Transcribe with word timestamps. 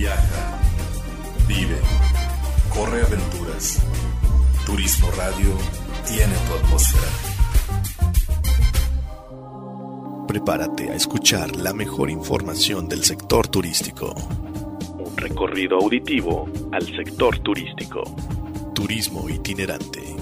Viaja, 0.00 0.58
vive, 1.46 1.76
corre 2.72 3.02
aventuras. 3.02 3.82
Turismo 4.64 5.10
Radio 5.10 5.52
tiene 6.08 6.32
tu 6.46 6.54
atmósfera. 6.54 7.06
Prepárate 10.26 10.88
a 10.88 10.94
escuchar 10.94 11.54
la 11.54 11.74
mejor 11.74 12.08
información 12.08 12.88
del 12.88 13.04
sector 13.04 13.48
turístico. 13.48 14.14
Un 15.04 15.18
recorrido 15.18 15.76
auditivo 15.76 16.48
al 16.72 16.86
sector 16.96 17.38
turístico. 17.40 18.02
Turismo 18.74 19.28
itinerante. 19.28 20.16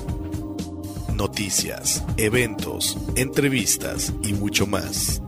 Noticias, 1.14 2.04
eventos, 2.16 2.98
entrevistas 3.14 4.12
y 4.24 4.32
mucho 4.32 4.66
más. 4.66 5.22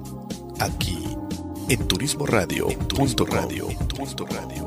Aquí 0.59 0.99
en 1.71 1.87
Turismo 1.87 2.27
Radio. 2.27 2.69
En 2.69 3.17
Radio. 3.29 3.69
Radio. 4.29 4.67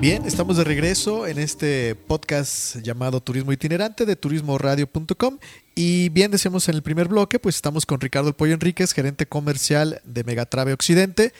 Bien, 0.00 0.24
estamos 0.24 0.56
de 0.56 0.64
regreso 0.64 1.26
en 1.26 1.38
este 1.38 1.94
podcast 1.94 2.76
llamado 2.76 3.20
Turismo 3.20 3.52
Itinerante 3.52 4.06
de 4.06 4.16
turismoradio.com 4.16 5.38
y 5.74 6.08
bien 6.08 6.30
decíamos 6.30 6.66
en 6.70 6.76
el 6.76 6.82
primer 6.82 7.08
bloque, 7.08 7.38
pues 7.38 7.56
estamos 7.56 7.84
con 7.84 8.00
Ricardo 8.00 8.30
El 8.30 8.34
Pollo 8.34 8.54
Enríquez, 8.54 8.94
gerente 8.94 9.26
comercial 9.26 10.00
de 10.04 10.24
Megatrave 10.24 10.72
Occidente. 10.72 11.34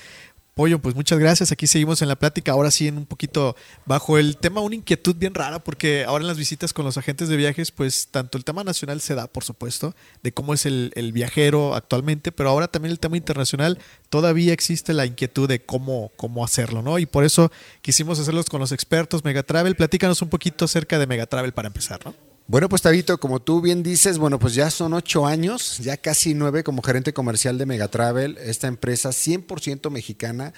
Pollo, 0.62 0.78
pues 0.78 0.94
muchas 0.94 1.18
gracias. 1.18 1.50
Aquí 1.50 1.66
seguimos 1.66 2.02
en 2.02 2.08
la 2.08 2.14
plática. 2.14 2.52
Ahora 2.52 2.70
sí, 2.70 2.86
en 2.86 2.96
un 2.96 3.04
poquito 3.04 3.56
bajo 3.84 4.16
el 4.16 4.36
tema, 4.36 4.60
una 4.60 4.76
inquietud 4.76 5.16
bien 5.16 5.34
rara, 5.34 5.58
porque 5.58 6.04
ahora 6.04 6.22
en 6.22 6.28
las 6.28 6.36
visitas 6.36 6.72
con 6.72 6.84
los 6.84 6.96
agentes 6.96 7.28
de 7.28 7.36
viajes, 7.36 7.72
pues 7.72 8.06
tanto 8.12 8.38
el 8.38 8.44
tema 8.44 8.62
nacional 8.62 9.00
se 9.00 9.16
da, 9.16 9.26
por 9.26 9.42
supuesto, 9.42 9.92
de 10.22 10.32
cómo 10.32 10.54
es 10.54 10.64
el, 10.64 10.92
el 10.94 11.10
viajero 11.10 11.74
actualmente, 11.74 12.30
pero 12.30 12.48
ahora 12.48 12.68
también 12.68 12.92
el 12.92 13.00
tema 13.00 13.16
internacional, 13.16 13.80
todavía 14.08 14.52
existe 14.52 14.92
la 14.92 15.04
inquietud 15.04 15.48
de 15.48 15.64
cómo, 15.64 16.12
cómo 16.14 16.44
hacerlo, 16.44 16.80
¿no? 16.80 17.00
Y 17.00 17.06
por 17.06 17.24
eso 17.24 17.50
quisimos 17.80 18.20
hacerlos 18.20 18.46
con 18.46 18.60
los 18.60 18.70
expertos 18.70 19.24
Megatravel. 19.24 19.74
Platícanos 19.74 20.22
un 20.22 20.28
poquito 20.28 20.66
acerca 20.66 20.96
de 20.96 21.08
Megatravel 21.08 21.50
para 21.50 21.66
empezar, 21.66 21.98
¿no? 22.04 22.31
Bueno, 22.48 22.68
pues 22.68 22.82
Tabito, 22.82 23.18
como 23.18 23.40
tú 23.40 23.60
bien 23.60 23.82
dices, 23.84 24.18
bueno, 24.18 24.38
pues 24.38 24.54
ya 24.54 24.68
son 24.68 24.94
ocho 24.94 25.26
años, 25.26 25.78
ya 25.78 25.96
casi 25.96 26.34
nueve 26.34 26.64
como 26.64 26.82
gerente 26.82 27.14
comercial 27.14 27.56
de 27.56 27.66
Megatravel, 27.66 28.36
esta 28.38 28.66
empresa 28.66 29.10
100% 29.10 29.90
mexicana. 29.90 30.52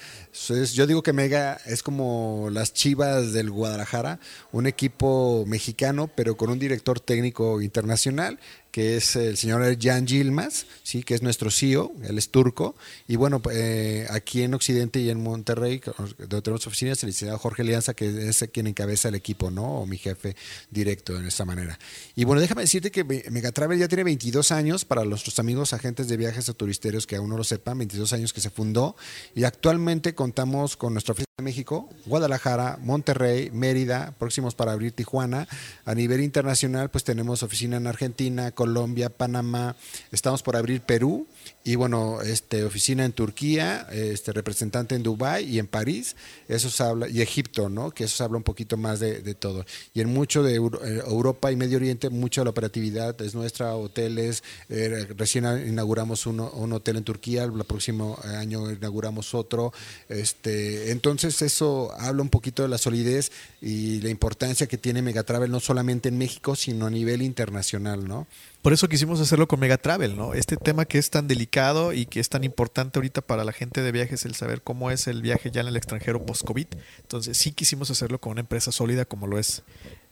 Yo 0.73 0.87
digo 0.87 1.03
que 1.03 1.13
Mega 1.13 1.61
es 1.67 1.83
como 1.83 2.49
las 2.51 2.73
chivas 2.73 3.33
del 3.33 3.51
Guadalajara, 3.51 4.19
un 4.51 4.67
equipo 4.67 5.45
mexicano, 5.47 6.09
pero 6.09 6.37
con 6.37 6.51
un 6.51 6.59
director 6.59 7.01
técnico 7.01 7.61
internacional 7.61 8.41
que 8.75 8.97
es 8.97 9.14
el 9.14 9.36
señor 9.36 9.62
Jan 9.80 10.05
Gilmas, 10.05 10.67
sí, 10.83 11.05
que 11.05 11.14
es 11.14 11.22
nuestro 11.22 11.48
CEO, 11.48 11.92
él 12.03 12.19
es 12.19 12.30
turco, 12.30 12.75
y 13.06 13.14
bueno, 13.14 13.41
eh, 13.53 14.05
aquí 14.11 14.42
en 14.42 14.53
Occidente 14.53 14.98
y 14.98 15.11
en 15.11 15.22
Monterrey, 15.22 15.80
donde 16.19 16.42
tenemos 16.42 16.67
oficinas, 16.67 17.00
el 17.05 17.11
licenciado 17.11 17.39
Jorge 17.39 17.62
Lianza, 17.62 17.95
que 17.95 18.28
es 18.28 18.45
quien 18.52 18.67
encabeza 18.67 19.11
el 19.11 19.14
equipo, 19.14 19.52
¿no? 19.52 19.83
O 19.83 19.86
mi 19.86 19.97
jefe 19.97 20.34
directo 20.72 21.17
de 21.17 21.28
esta 21.28 21.45
manera. 21.45 21.78
Y 22.17 22.25
bueno, 22.25 22.41
déjame 22.41 22.62
decirte 22.62 22.91
que 22.91 23.05
Megatravel 23.05 23.78
ya 23.78 23.86
tiene 23.86 24.02
22 24.02 24.50
años, 24.50 24.84
para 24.84 25.05
nuestros 25.05 25.39
amigos 25.39 25.72
agentes 25.72 26.08
de 26.08 26.17
viajes 26.17 26.48
o 26.48 26.55
turisteros 26.55 27.06
que 27.06 27.14
aún 27.14 27.30
no 27.30 27.36
lo 27.36 27.45
sepan, 27.45 27.78
22 27.78 28.12
años 28.12 28.33
que 28.33 28.41
se 28.41 28.50
fundó, 28.50 28.97
y 29.36 29.45
actualmente 29.45 30.17
contamos 30.17 30.77
con 30.77 30.95
nuestra 30.95 31.12
oficina 31.12 31.34
México, 31.43 31.91
Guadalajara, 32.07 32.79
Monterrey, 32.81 33.51
Mérida, 33.51 34.15
próximos 34.21 34.55
para 34.55 34.71
abrir 34.71 34.93
Tijuana. 34.93 35.49
A 35.85 35.93
nivel 35.93 36.21
internacional, 36.21 36.91
pues 36.91 37.03
tenemos 37.03 37.43
oficina 37.43 37.77
en 37.77 37.89
Argentina, 37.89 38.53
Colombia, 38.53 39.11
Panamá, 39.11 39.75
estamos 40.13 40.45
por 40.45 40.55
abrir 40.55 40.83
Perú 40.83 41.27
y 41.67 41.77
bueno, 41.77 42.20
este 42.20 42.62
oficina 42.64 43.06
en 43.06 43.12
Turquía, 43.12 43.87
este 43.91 44.33
representante 44.33 44.95
en 44.95 45.03
Dubái 45.03 45.45
y 45.47 45.59
en 45.59 45.67
París, 45.67 46.14
eso 46.47 46.69
se 46.69 46.83
habla 46.83 47.09
y 47.09 47.23
Egipto, 47.23 47.70
¿no? 47.70 47.91
Que 47.91 48.05
eso 48.05 48.23
habla 48.23 48.36
un 48.36 48.42
poquito 48.42 48.77
más 48.77 49.01
de, 49.01 49.34
todo. 49.34 49.64
Y 49.95 50.01
en 50.03 50.12
mucho 50.12 50.42
de 50.42 50.56
eh, 50.56 51.03
Europa 51.06 51.51
y 51.51 51.57
Medio 51.57 51.79
Oriente, 51.79 52.11
mucha 52.11 52.45
la 52.45 52.51
operatividad 52.51 53.20
es 53.23 53.35
nuestra, 53.35 53.74
hoteles, 53.77 54.42
eh, 54.69 55.07
recién 55.17 55.45
inauguramos 55.67 56.27
uno, 56.27 56.51
un 56.51 56.73
hotel 56.74 56.96
en 56.96 57.05
Turquía, 57.05 57.45
el 57.45 57.52
próximo 57.64 58.19
año 58.24 58.70
inauguramos 58.70 59.35
otro, 59.35 59.73
este, 60.08 60.90
entonces 60.90 61.40
eso 61.40 61.92
habla 61.98 62.23
un 62.23 62.29
poquito 62.29 62.63
de 62.63 62.69
la 62.69 62.79
solidez 62.79 63.33
y 63.63 64.01
la 64.01 64.11
importancia 64.11 64.67
que 64.67 64.77
tiene 64.77 65.01
Megatravel 65.01 65.51
no 65.51 65.61
solamente 65.61 66.11
en 66.11 66.19
México, 66.19 66.55
sino 66.57 66.86
a 66.86 66.90
nivel 66.90 67.23
internacional, 67.23 68.07
¿no? 68.07 68.27
Por 68.64 68.73
eso 68.73 68.89
quisimos 68.89 69.20
hacerlo 69.20 69.47
con 69.47 69.61
Megatravel, 69.61 70.17
¿no? 70.17 70.33
Este 70.33 70.57
tema 70.57 70.86
que 70.86 70.97
es 70.97 71.11
tan 71.11 71.29
delicado 71.29 71.92
y 71.92 72.07
que 72.07 72.19
es 72.19 72.30
tan 72.30 72.45
importante 72.45 72.98
ahorita 72.98 73.20
para 73.20 73.45
la 73.45 73.52
gente 73.52 73.83
de 73.83 73.92
viajes, 73.92 74.25
el 74.25 74.35
saber 74.35 74.63
cómo 74.63 74.91
es 74.91 75.07
el 75.07 75.20
viaje 75.20 75.51
ya 75.51 75.61
en 75.61 75.67
el 75.67 75.77
extranjero 75.77 76.25
post-COVID. 76.25 76.69
Entonces 77.02 77.36
sí 77.36 77.52
quisimos 77.52 77.91
hacerlo 77.91 78.23
con 78.23 78.33
una 78.33 78.41
empresa 78.41 78.73
sólida 78.73 79.05
como 79.05 79.27
lo 79.27 79.39
es 79.39 79.64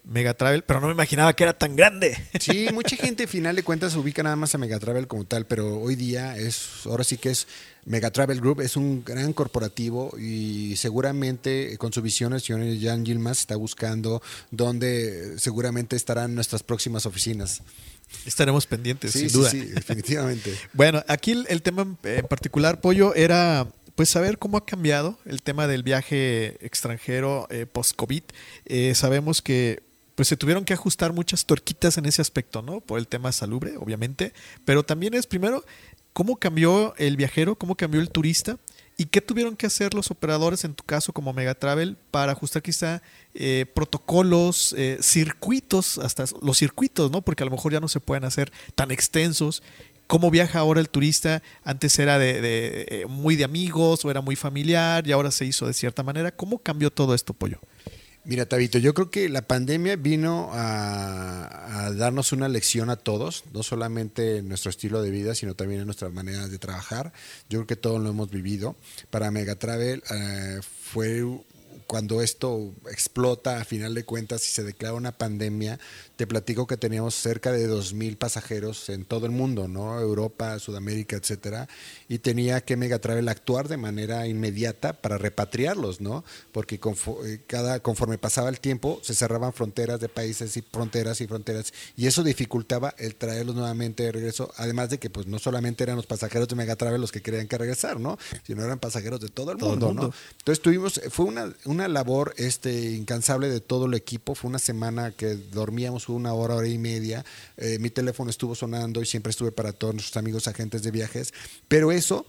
Megatravel, 0.04 0.64
pero 0.64 0.80
no 0.80 0.88
me 0.88 0.94
imaginaba 0.94 1.32
que 1.34 1.44
era 1.44 1.56
tan 1.56 1.76
grande. 1.76 2.16
Sí, 2.40 2.66
mucha 2.74 2.96
gente, 2.96 3.22
al 3.24 3.28
final 3.28 3.54
de 3.56 3.62
cuentas, 3.62 3.94
ubica 3.94 4.22
nada 4.22 4.34
más 4.36 4.54
a 4.54 4.58
Megatravel 4.58 5.06
como 5.06 5.24
tal, 5.24 5.46
pero 5.46 5.78
hoy 5.80 5.94
día 5.94 6.36
es, 6.36 6.84
ahora 6.86 7.04
sí 7.04 7.18
que 7.18 7.30
es 7.30 7.46
Megatravel 7.84 8.40
Group, 8.40 8.60
es 8.60 8.76
un 8.76 9.04
gran 9.04 9.32
corporativo 9.32 10.16
y 10.18 10.74
seguramente 10.76 11.76
con 11.78 11.92
su 11.92 12.02
visión 12.02 12.32
el 12.32 12.40
señor 12.40 12.60
Jan 12.80 13.04
Gilmas 13.04 13.38
está 13.40 13.56
buscando 13.56 14.22
dónde 14.50 15.38
seguramente 15.38 15.94
estarán 15.96 16.34
nuestras 16.34 16.62
próximas 16.62 17.06
oficinas. 17.06 17.62
Estaremos 18.26 18.66
pendientes, 18.66 19.12
Sí, 19.12 19.20
sin 19.20 19.30
sí, 19.30 19.36
duda. 19.38 19.50
sí, 19.50 19.60
definitivamente. 19.60 20.52
Bueno, 20.72 21.02
aquí 21.08 21.30
el, 21.30 21.46
el 21.48 21.62
tema 21.62 21.86
en 22.02 22.26
particular, 22.26 22.80
Pollo, 22.80 23.14
era 23.14 23.66
pues 23.94 24.10
saber 24.10 24.38
cómo 24.38 24.56
ha 24.56 24.66
cambiado 24.66 25.19
el 25.26 25.42
tema 25.42 25.66
del 25.66 25.82
viaje 25.82 26.64
extranjero 26.64 27.46
eh, 27.50 27.66
post-COVID. 27.66 28.22
Eh, 28.66 28.94
sabemos 28.94 29.42
que 29.42 29.82
pues 30.14 30.28
se 30.28 30.36
tuvieron 30.36 30.64
que 30.64 30.74
ajustar 30.74 31.12
muchas 31.12 31.46
torquitas 31.46 31.98
en 31.98 32.06
ese 32.06 32.22
aspecto, 32.22 32.62
¿no? 32.62 32.80
Por 32.80 32.98
el 32.98 33.08
tema 33.08 33.32
salubre, 33.32 33.76
obviamente, 33.76 34.32
pero 34.64 34.82
también 34.82 35.14
es 35.14 35.26
primero 35.26 35.64
cómo 36.12 36.36
cambió 36.36 36.94
el 36.96 37.16
viajero, 37.16 37.56
cómo 37.56 37.76
cambió 37.76 38.00
el 38.00 38.10
turista 38.10 38.58
y 38.98 39.06
qué 39.06 39.20
tuvieron 39.20 39.56
que 39.56 39.66
hacer 39.66 39.94
los 39.94 40.10
operadores, 40.10 40.64
en 40.64 40.74
tu 40.74 40.84
caso 40.84 41.12
como 41.12 41.32
Megatravel, 41.32 41.96
para 42.10 42.32
ajustar 42.32 42.62
quizá 42.62 43.02
eh, 43.34 43.66
protocolos, 43.74 44.74
eh, 44.76 44.98
circuitos, 45.00 45.98
hasta 45.98 46.24
los 46.42 46.58
circuitos, 46.58 47.10
¿no? 47.10 47.22
Porque 47.22 47.42
a 47.42 47.46
lo 47.46 47.52
mejor 47.52 47.72
ya 47.72 47.80
no 47.80 47.88
se 47.88 48.00
pueden 48.00 48.24
hacer 48.24 48.52
tan 48.74 48.90
extensos. 48.90 49.62
¿Cómo 50.06 50.30
viaja 50.30 50.58
ahora 50.58 50.80
el 50.80 50.90
turista? 50.90 51.42
Antes 51.64 51.98
era 51.98 52.18
de, 52.18 52.42
de, 52.42 52.86
eh, 52.90 53.06
muy 53.08 53.34
de 53.34 53.44
amigos 53.44 54.04
o 54.04 54.10
era 54.10 54.20
muy 54.20 54.36
familiar 54.36 55.06
y 55.06 55.12
ahora 55.12 55.30
se 55.30 55.46
hizo 55.46 55.66
de 55.66 55.72
cierta 55.72 56.02
manera. 56.02 56.30
¿Cómo 56.30 56.58
cambió 56.58 56.90
todo 56.90 57.14
esto, 57.14 57.32
Pollo? 57.32 57.60
Mira, 58.24 58.46
Tabito, 58.46 58.78
yo 58.78 58.94
creo 58.94 59.10
que 59.10 59.28
la 59.28 59.42
pandemia 59.42 59.96
vino 59.96 60.50
a, 60.52 61.86
a, 61.86 61.92
darnos 61.92 62.30
una 62.30 62.48
lección 62.48 62.88
a 62.88 62.94
todos, 62.94 63.42
no 63.52 63.64
solamente 63.64 64.36
en 64.36 64.48
nuestro 64.48 64.70
estilo 64.70 65.02
de 65.02 65.10
vida, 65.10 65.34
sino 65.34 65.56
también 65.56 65.80
en 65.80 65.86
nuestras 65.86 66.12
maneras 66.12 66.48
de 66.48 66.58
trabajar. 66.58 67.12
Yo 67.50 67.58
creo 67.58 67.66
que 67.66 67.76
todos 67.76 68.00
lo 68.00 68.10
hemos 68.10 68.30
vivido. 68.30 68.76
Para 69.10 69.32
Megatravel 69.32 70.04
eh, 70.08 70.60
fue 70.62 71.24
cuando 71.92 72.22
esto 72.22 72.72
explota, 72.91 73.60
a 73.60 73.66
final 73.66 73.92
de 73.92 74.03
cuentas, 74.03 74.48
y 74.48 74.50
se 74.50 74.64
declara 74.64 74.94
una 74.94 75.12
pandemia, 75.12 75.78
te 76.16 76.26
platico 76.26 76.66
que 76.66 76.78
teníamos 76.78 77.14
cerca 77.14 77.53
de 77.53 77.69
2.000 77.69 78.16
pasajeros 78.16 78.88
en 78.88 79.04
todo 79.04 79.26
el 79.26 79.32
mundo, 79.32 79.69
¿no? 79.69 80.00
Europa, 80.00 80.58
Sudamérica, 80.58 81.16
etcétera, 81.16 81.69
y 82.08 82.20
tenía 82.20 82.62
que 82.62 82.78
Megatravel 82.78 83.28
actuar 83.28 83.69
de 83.69 83.76
manera 83.76 84.26
inmediata 84.26 85.02
para 85.02 85.19
repatriarlos, 85.19 86.00
¿no? 86.00 86.25
Porque 86.50 86.81
conforme, 86.81 87.42
cada, 87.47 87.81
conforme 87.81 88.16
pasaba 88.16 88.48
el 88.48 88.58
tiempo, 88.58 88.98
se 89.02 89.14
cerraban 89.14 89.52
fronteras 89.52 90.00
de 90.00 90.08
países 90.08 90.56
y 90.56 90.62
fronteras 90.62 91.20
y 91.20 91.26
fronteras, 91.26 91.75
y 91.94 92.06
eso 92.06 92.22
dificultaba 92.22 92.94
el 92.97 93.16
traerlos 93.16 93.54
nuevamente 93.54 94.04
de 94.04 94.12
regreso, 94.12 94.50
además 94.56 94.88
de 94.88 94.97
que 94.97 95.10
pues 95.10 95.26
no 95.26 95.38
solamente 95.38 95.84
eran 95.84 95.97
los 95.97 96.06
pasajeros 96.06 96.48
de 96.48 96.56
Megatravel 96.56 97.02
los 97.02 97.12
que 97.12 97.20
querían 97.20 97.48
que 97.48 97.58
regresar, 97.58 98.00
¿no? 98.00 98.19
Sino 98.47 98.64
eran 98.64 98.78
pasajeros 98.78 99.20
de 99.20 99.28
todo 99.28 99.52
el, 99.52 99.58
Todo 99.58 99.75
el 99.75 99.81
mundo, 99.81 99.88
mundo. 99.88 100.02
¿no? 100.05 100.14
Entonces 100.38 100.62
tuvimos, 100.62 100.99
fue 101.11 101.26
una, 101.26 101.52
una 101.66 101.81
labor 101.88 102.34
este, 102.37 102.93
incansable 102.93 103.49
de 103.49 103.61
todo 103.61 103.87
el 103.87 103.94
equipo, 103.94 104.34
fue 104.34 104.49
una 104.49 104.58
semana 104.58 105.12
que 105.12 105.37
dormíamos 105.37 106.08
una 106.08 106.32
hora, 106.34 106.56
hora 106.56 106.69
y 106.69 106.79
media, 106.79 107.25
eh, 107.56 107.79
mi 107.79 107.90
teléfono 107.90 108.31
estuvo 108.31 108.55
sonando 108.55 109.02
y 109.02 109.06
siempre 109.06 109.31
estuve 109.31 109.52
para 109.52 109.73
todos 109.73 109.94
nuestros 109.94 110.17
amigos 110.17 110.49
agentes 110.49 110.82
de 110.82 110.90
viajes, 110.90 111.32
pero 111.69 111.93
eso 111.93 112.26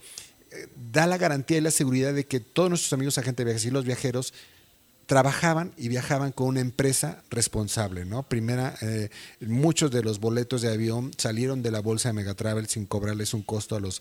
eh, 0.50 0.68
da 0.92 1.06
la 1.06 1.18
garantía 1.18 1.58
y 1.58 1.60
la 1.60 1.70
seguridad 1.70 2.14
de 2.14 2.24
que 2.24 2.40
todos 2.40 2.68
nuestros 2.68 2.92
amigos 2.92 3.18
agentes 3.18 3.38
de 3.38 3.44
viajes 3.44 3.66
y 3.66 3.70
los 3.70 3.84
viajeros 3.84 4.34
trabajaban 5.06 5.72
y 5.76 5.88
viajaban 5.88 6.32
con 6.32 6.48
una 6.48 6.60
empresa 6.60 7.22
responsable, 7.30 8.04
¿no? 8.04 8.22
Primera, 8.22 8.74
eh, 8.80 9.10
muchos 9.40 9.90
de 9.90 10.02
los 10.02 10.18
boletos 10.18 10.62
de 10.62 10.72
avión 10.72 11.12
salieron 11.18 11.62
de 11.62 11.70
la 11.70 11.80
bolsa 11.80 12.08
de 12.08 12.14
Megatravel 12.14 12.66
sin 12.68 12.86
cobrarles 12.86 13.34
un 13.34 13.42
costo 13.42 13.76
a 13.76 13.80
los 13.80 14.00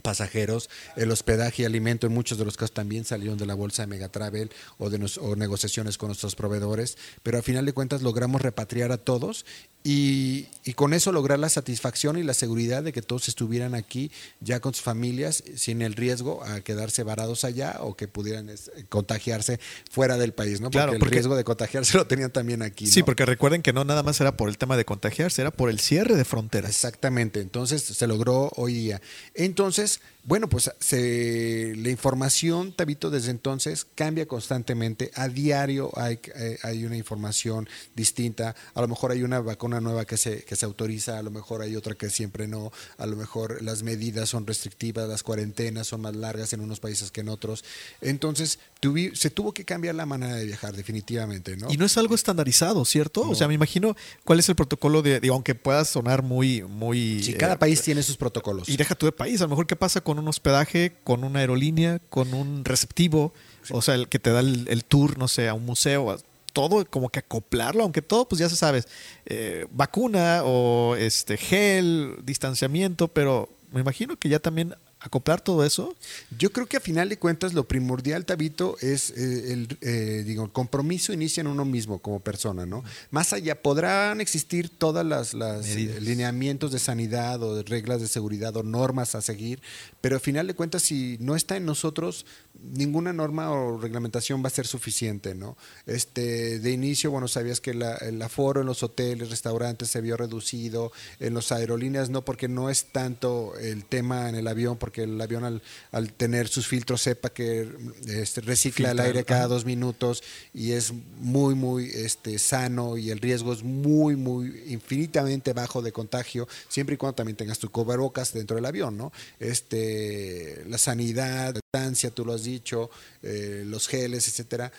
pasajeros, 0.00 0.70
el 0.96 1.10
hospedaje 1.10 1.62
y 1.62 1.64
alimento 1.66 2.06
en 2.06 2.14
muchos 2.14 2.38
de 2.38 2.44
los 2.44 2.56
casos 2.56 2.72
también 2.72 3.04
salieron 3.04 3.38
de 3.38 3.46
la 3.46 3.54
bolsa 3.54 3.82
de 3.82 3.88
Megatravel 3.88 4.50
o 4.78 4.90
de 4.90 4.98
nos, 4.98 5.18
o 5.18 5.36
negociaciones 5.36 5.98
con 5.98 6.08
nuestros 6.08 6.36
proveedores, 6.36 6.96
pero 7.22 7.38
al 7.38 7.42
final 7.42 7.66
de 7.66 7.72
cuentas 7.72 8.02
logramos 8.02 8.42
repatriar 8.42 8.92
a 8.92 8.98
todos 8.98 9.44
y, 9.82 10.46
y 10.64 10.74
con 10.74 10.92
eso 10.92 11.10
lograr 11.10 11.38
la 11.38 11.48
satisfacción 11.48 12.18
y 12.18 12.22
la 12.22 12.34
seguridad 12.34 12.82
de 12.82 12.92
que 12.92 13.00
todos 13.00 13.28
estuvieran 13.28 13.74
aquí 13.74 14.10
ya 14.40 14.60
con 14.60 14.74
sus 14.74 14.82
familias 14.82 15.42
sin 15.56 15.80
el 15.80 15.94
riesgo 15.94 16.44
a 16.44 16.60
quedarse 16.60 17.02
varados 17.02 17.44
allá 17.44 17.78
o 17.80 17.96
que 17.96 18.06
pudieran 18.06 18.50
contagiarse 18.90 19.58
fuera 19.90 20.18
del 20.18 20.32
país, 20.32 20.60
¿no? 20.60 20.66
Porque 20.66 20.78
Claro, 20.78 20.92
el 20.92 21.00
riesgo 21.00 21.34
de 21.34 21.44
contagiarse 21.44 21.96
lo 21.98 22.06
tenían 22.06 22.30
también 22.30 22.62
aquí. 22.62 22.86
Sí, 22.86 23.02
porque 23.02 23.24
recuerden 23.24 23.62
que 23.62 23.72
no 23.72 23.84
nada 23.84 24.02
más 24.02 24.20
era 24.20 24.36
por 24.36 24.50
el 24.50 24.58
tema 24.58 24.76
de 24.76 24.84
contagiarse, 24.84 25.40
era 25.40 25.50
por 25.50 25.70
el 25.70 25.80
cierre 25.80 26.14
de 26.14 26.24
fronteras. 26.24 26.70
Exactamente, 26.70 27.40
entonces 27.40 27.82
se 27.82 28.06
logró 28.06 28.50
hoy 28.56 28.74
día. 28.74 29.00
Entonces, 29.34 30.00
bueno, 30.22 30.48
pues 30.48 30.70
se, 30.78 31.74
la 31.76 31.88
información, 31.88 32.72
Tabito, 32.72 33.10
desde 33.10 33.30
entonces 33.30 33.86
cambia 33.94 34.26
constantemente. 34.26 35.10
A 35.14 35.28
diario 35.28 35.90
hay, 35.96 36.20
eh, 36.34 36.58
hay 36.62 36.84
una 36.84 36.96
información 36.96 37.68
distinta. 37.94 38.54
A 38.74 38.80
lo 38.82 38.88
mejor 38.88 39.12
hay 39.12 39.22
una 39.22 39.40
vacuna 39.40 39.80
nueva 39.80 40.04
que 40.04 40.18
se, 40.18 40.44
que 40.44 40.56
se 40.56 40.66
autoriza, 40.66 41.18
a 41.18 41.22
lo 41.22 41.30
mejor 41.30 41.62
hay 41.62 41.74
otra 41.74 41.94
que 41.94 42.10
siempre 42.10 42.46
no. 42.46 42.70
A 42.98 43.06
lo 43.06 43.16
mejor 43.16 43.62
las 43.62 43.82
medidas 43.82 44.28
son 44.28 44.46
restrictivas, 44.46 45.08
las 45.08 45.22
cuarentenas 45.22 45.86
son 45.86 46.02
más 46.02 46.14
largas 46.14 46.52
en 46.52 46.60
unos 46.60 46.80
países 46.80 47.10
que 47.10 47.22
en 47.22 47.30
otros. 47.30 47.64
Entonces, 48.02 48.58
tuvi- 48.80 49.14
se 49.14 49.30
tuvo 49.30 49.52
que 49.52 49.64
cambiar 49.64 49.94
la 49.94 50.06
manera 50.06 50.34
de 50.36 50.46
viajar, 50.46 50.74
definitivamente, 50.74 51.56
¿no? 51.56 51.70
Y 51.70 51.76
no 51.76 51.84
es 51.84 51.96
algo 51.98 52.14
estandarizado, 52.14 52.84
¿cierto? 52.84 53.28
O 53.28 53.34
sea, 53.34 53.46
me 53.48 53.54
imagino 53.54 53.96
cuál 54.24 54.38
es 54.38 54.48
el 54.48 54.56
protocolo 54.56 55.02
de, 55.02 55.20
digo, 55.20 55.34
aunque 55.34 55.54
pueda 55.54 55.84
sonar 55.84 56.22
muy, 56.22 56.62
muy... 56.62 57.22
Sí, 57.22 57.32
eh, 57.32 57.36
cada 57.36 57.58
país 57.58 57.82
tiene 57.82 58.02
sus 58.02 58.16
protocolos. 58.16 58.68
Y 58.68 58.76
deja 58.76 58.94
tú 58.94 59.06
de 59.06 59.12
país, 59.12 59.40
a 59.40 59.44
lo 59.44 59.50
mejor 59.50 59.66
qué 59.66 59.76
pasa 59.76 60.00
con 60.00 60.18
un 60.18 60.26
hospedaje, 60.28 60.92
con 61.04 61.24
una 61.24 61.40
aerolínea, 61.40 62.00
con 62.10 62.32
un 62.34 62.64
receptivo, 62.64 63.32
o 63.70 63.82
sea, 63.82 63.94
el 63.94 64.08
que 64.08 64.18
te 64.18 64.30
da 64.30 64.40
el, 64.40 64.66
el 64.68 64.84
tour, 64.84 65.18
no 65.18 65.28
sé, 65.28 65.48
a 65.48 65.54
un 65.54 65.66
museo, 65.66 66.16
todo 66.52 66.84
como 66.84 67.10
que 67.10 67.20
acoplarlo, 67.20 67.82
aunque 67.84 68.02
todo, 68.02 68.26
pues 68.28 68.40
ya 68.40 68.48
se 68.48 68.56
sabes, 68.56 68.88
eh, 69.26 69.66
vacuna 69.70 70.40
o 70.44 70.96
este 70.96 71.36
gel, 71.36 72.16
distanciamiento, 72.24 73.08
pero 73.08 73.48
me 73.72 73.80
imagino 73.80 74.16
que 74.18 74.28
ya 74.28 74.40
también 74.40 74.74
acoplar 75.00 75.40
todo 75.40 75.64
eso. 75.64 75.94
Yo 76.38 76.52
creo 76.52 76.66
que 76.66 76.76
a 76.76 76.80
final 76.80 77.08
de 77.08 77.18
cuentas 77.18 77.54
lo 77.54 77.66
primordial, 77.66 78.26
Tabito, 78.26 78.76
es 78.80 79.10
eh, 79.10 79.52
el, 79.52 79.78
eh, 79.80 80.22
digo, 80.26 80.44
el 80.44 80.52
compromiso 80.52 81.12
inicia 81.12 81.40
en 81.40 81.46
uno 81.46 81.64
mismo 81.64 81.98
como 82.00 82.20
persona, 82.20 82.66
¿no? 82.66 82.84
Más 83.10 83.32
allá, 83.32 83.60
podrán 83.60 84.20
existir 84.20 84.68
todas 84.68 85.04
las, 85.04 85.34
eh, 85.34 86.00
lineamientos 86.00 86.70
de 86.70 86.78
sanidad 86.78 87.42
o 87.42 87.56
de 87.56 87.62
reglas 87.62 88.00
de 88.00 88.08
seguridad 88.08 88.56
o 88.56 88.62
normas 88.62 89.14
a 89.14 89.22
seguir, 89.22 89.62
pero 90.00 90.16
a 90.16 90.20
final 90.20 90.46
de 90.46 90.54
cuentas, 90.54 90.82
si 90.82 91.16
no 91.20 91.34
está 91.34 91.56
en 91.56 91.64
nosotros, 91.64 92.26
ninguna 92.62 93.12
norma 93.12 93.50
o 93.52 93.78
reglamentación 93.78 94.42
va 94.44 94.48
a 94.48 94.50
ser 94.50 94.66
suficiente, 94.66 95.34
¿no? 95.34 95.56
Este, 95.86 96.58
de 96.58 96.70
inicio, 96.72 97.10
bueno, 97.10 97.26
sabías 97.26 97.58
que 97.60 97.72
la- 97.72 97.96
el 97.96 98.20
aforo 98.20 98.60
en 98.60 98.66
los 98.66 98.82
hoteles, 98.82 99.30
restaurantes 99.30 99.88
se 99.90 100.00
vio 100.02 100.16
reducido, 100.16 100.92
en 101.20 101.32
los 101.32 101.52
aerolíneas 101.52 102.10
no, 102.10 102.22
porque 102.22 102.48
no 102.48 102.68
es 102.68 102.84
tanto 102.92 103.56
el 103.58 103.84
tema 103.86 104.28
en 104.28 104.34
el 104.34 104.46
avión, 104.46 104.76
porque 104.76 105.04
el 105.04 105.18
avión 105.20 105.44
al, 105.44 105.62
al 105.90 106.12
tener 106.12 106.48
sus 106.48 106.66
filtros 106.66 107.00
sepa 107.00 107.30
que 107.30 107.66
este, 108.06 108.42
recicla 108.42 108.90
el 108.90 109.00
aire 109.00 109.24
cada 109.24 109.46
dos 109.46 109.64
minutos 109.64 110.22
y 110.52 110.72
es 110.72 110.92
muy, 111.18 111.54
muy 111.54 111.86
este, 111.94 112.38
sano 112.38 112.98
y 112.98 113.10
el 113.10 113.20
riesgo 113.20 113.52
es 113.54 113.62
muy, 113.62 114.16
muy 114.16 114.64
infinitamente 114.68 115.54
bajo 115.54 115.80
de 115.80 115.92
contagio, 115.92 116.46
siempre 116.68 116.94
y 116.94 116.98
cuando 116.98 117.14
también 117.14 117.36
tengas 117.36 117.58
tu 117.58 117.70
cubrebocas 117.70 118.34
dentro 118.34 118.56
del 118.56 118.66
avión, 118.66 118.98
¿no? 118.98 119.12
Este, 119.38 120.64
la 120.68 120.78
sanidad, 120.78 121.54
la 121.54 121.60
distancia, 121.72 122.10
tú 122.10 122.24
lo 122.24 122.32
has 122.34 122.39
dicho, 122.44 122.90
eh, 123.22 123.62
los 123.66 123.86
geles, 123.88 124.26
etcétera 124.28 124.72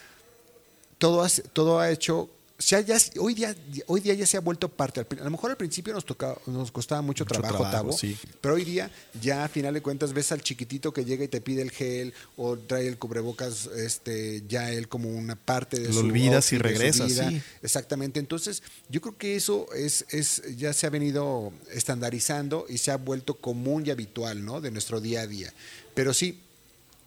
todo, 0.98 1.22
has- 1.24 1.42
todo 1.54 1.80
ha 1.80 1.90
hecho. 1.92 2.30
ha- 2.74 2.80
ya- 2.82 3.00
hoy, 3.20 3.34
día, 3.34 3.56
hoy 3.88 4.02
día 4.02 4.14
ya 4.14 4.28
se 4.28 4.38
ha 4.38 4.40
vuelto 4.40 4.70
parte. 4.70 5.00
A 5.00 5.24
lo 5.24 5.32
mejor 5.32 5.50
al 5.50 5.58
principio 5.58 5.94
nos, 5.96 6.06
tocaba, 6.06 6.38
nos 6.46 6.72
costaba 6.72 7.02
mucho, 7.02 7.24
Mucho 7.26 7.42
trabajo, 7.42 7.92
sí. 7.92 8.16
pero 8.40 8.54
hoy 8.54 8.64
día 8.64 8.92
ya 9.20 9.44
a 9.46 9.48
final 9.50 9.74
de 9.74 9.82
cuentas 9.82 10.14
ves 10.14 10.32
al 10.32 10.44
chiquitito 10.44 10.94
que 10.94 11.04
llega 11.04 11.24
y 11.24 11.28
te 11.28 11.42
pide 11.42 11.64
el 11.64 11.72
gel 11.72 12.14
o 12.38 12.56
trae 12.60 12.88
el 12.88 13.00
cubrebocas, 13.00 13.66
este, 13.66 14.44
ya 14.48 14.72
él 14.72 14.88
como 14.88 15.10
una 15.10 15.36
parte 15.36 15.80
de 15.80 15.88
Lo 15.88 15.94
su 15.96 16.00
olvidas 16.02 16.54
y 16.54 16.60
regresas, 16.60 17.12
sí. 17.12 17.42
Exactamente. 17.64 18.20
Entonces, 18.20 18.62
yo 18.90 19.02
creo 19.02 19.18
que 19.18 19.36
eso 19.36 19.66
es, 19.74 20.06
es, 20.10 20.44
ya 20.56 20.72
se 20.74 20.86
ha 20.86 20.92
venido 20.92 21.52
estandarizando 21.74 22.68
y 22.70 22.78
se 22.78 22.92
ha 22.92 22.98
vuelto 22.98 23.34
común 23.34 23.88
y 23.88 23.90
habitual, 23.90 24.46
¿no? 24.46 24.62
De 24.62 24.70
nuestro 24.70 25.02
día 25.02 25.22
a 25.22 25.28
día. 25.28 25.52
Pero 25.96 26.14
sí, 26.14 26.40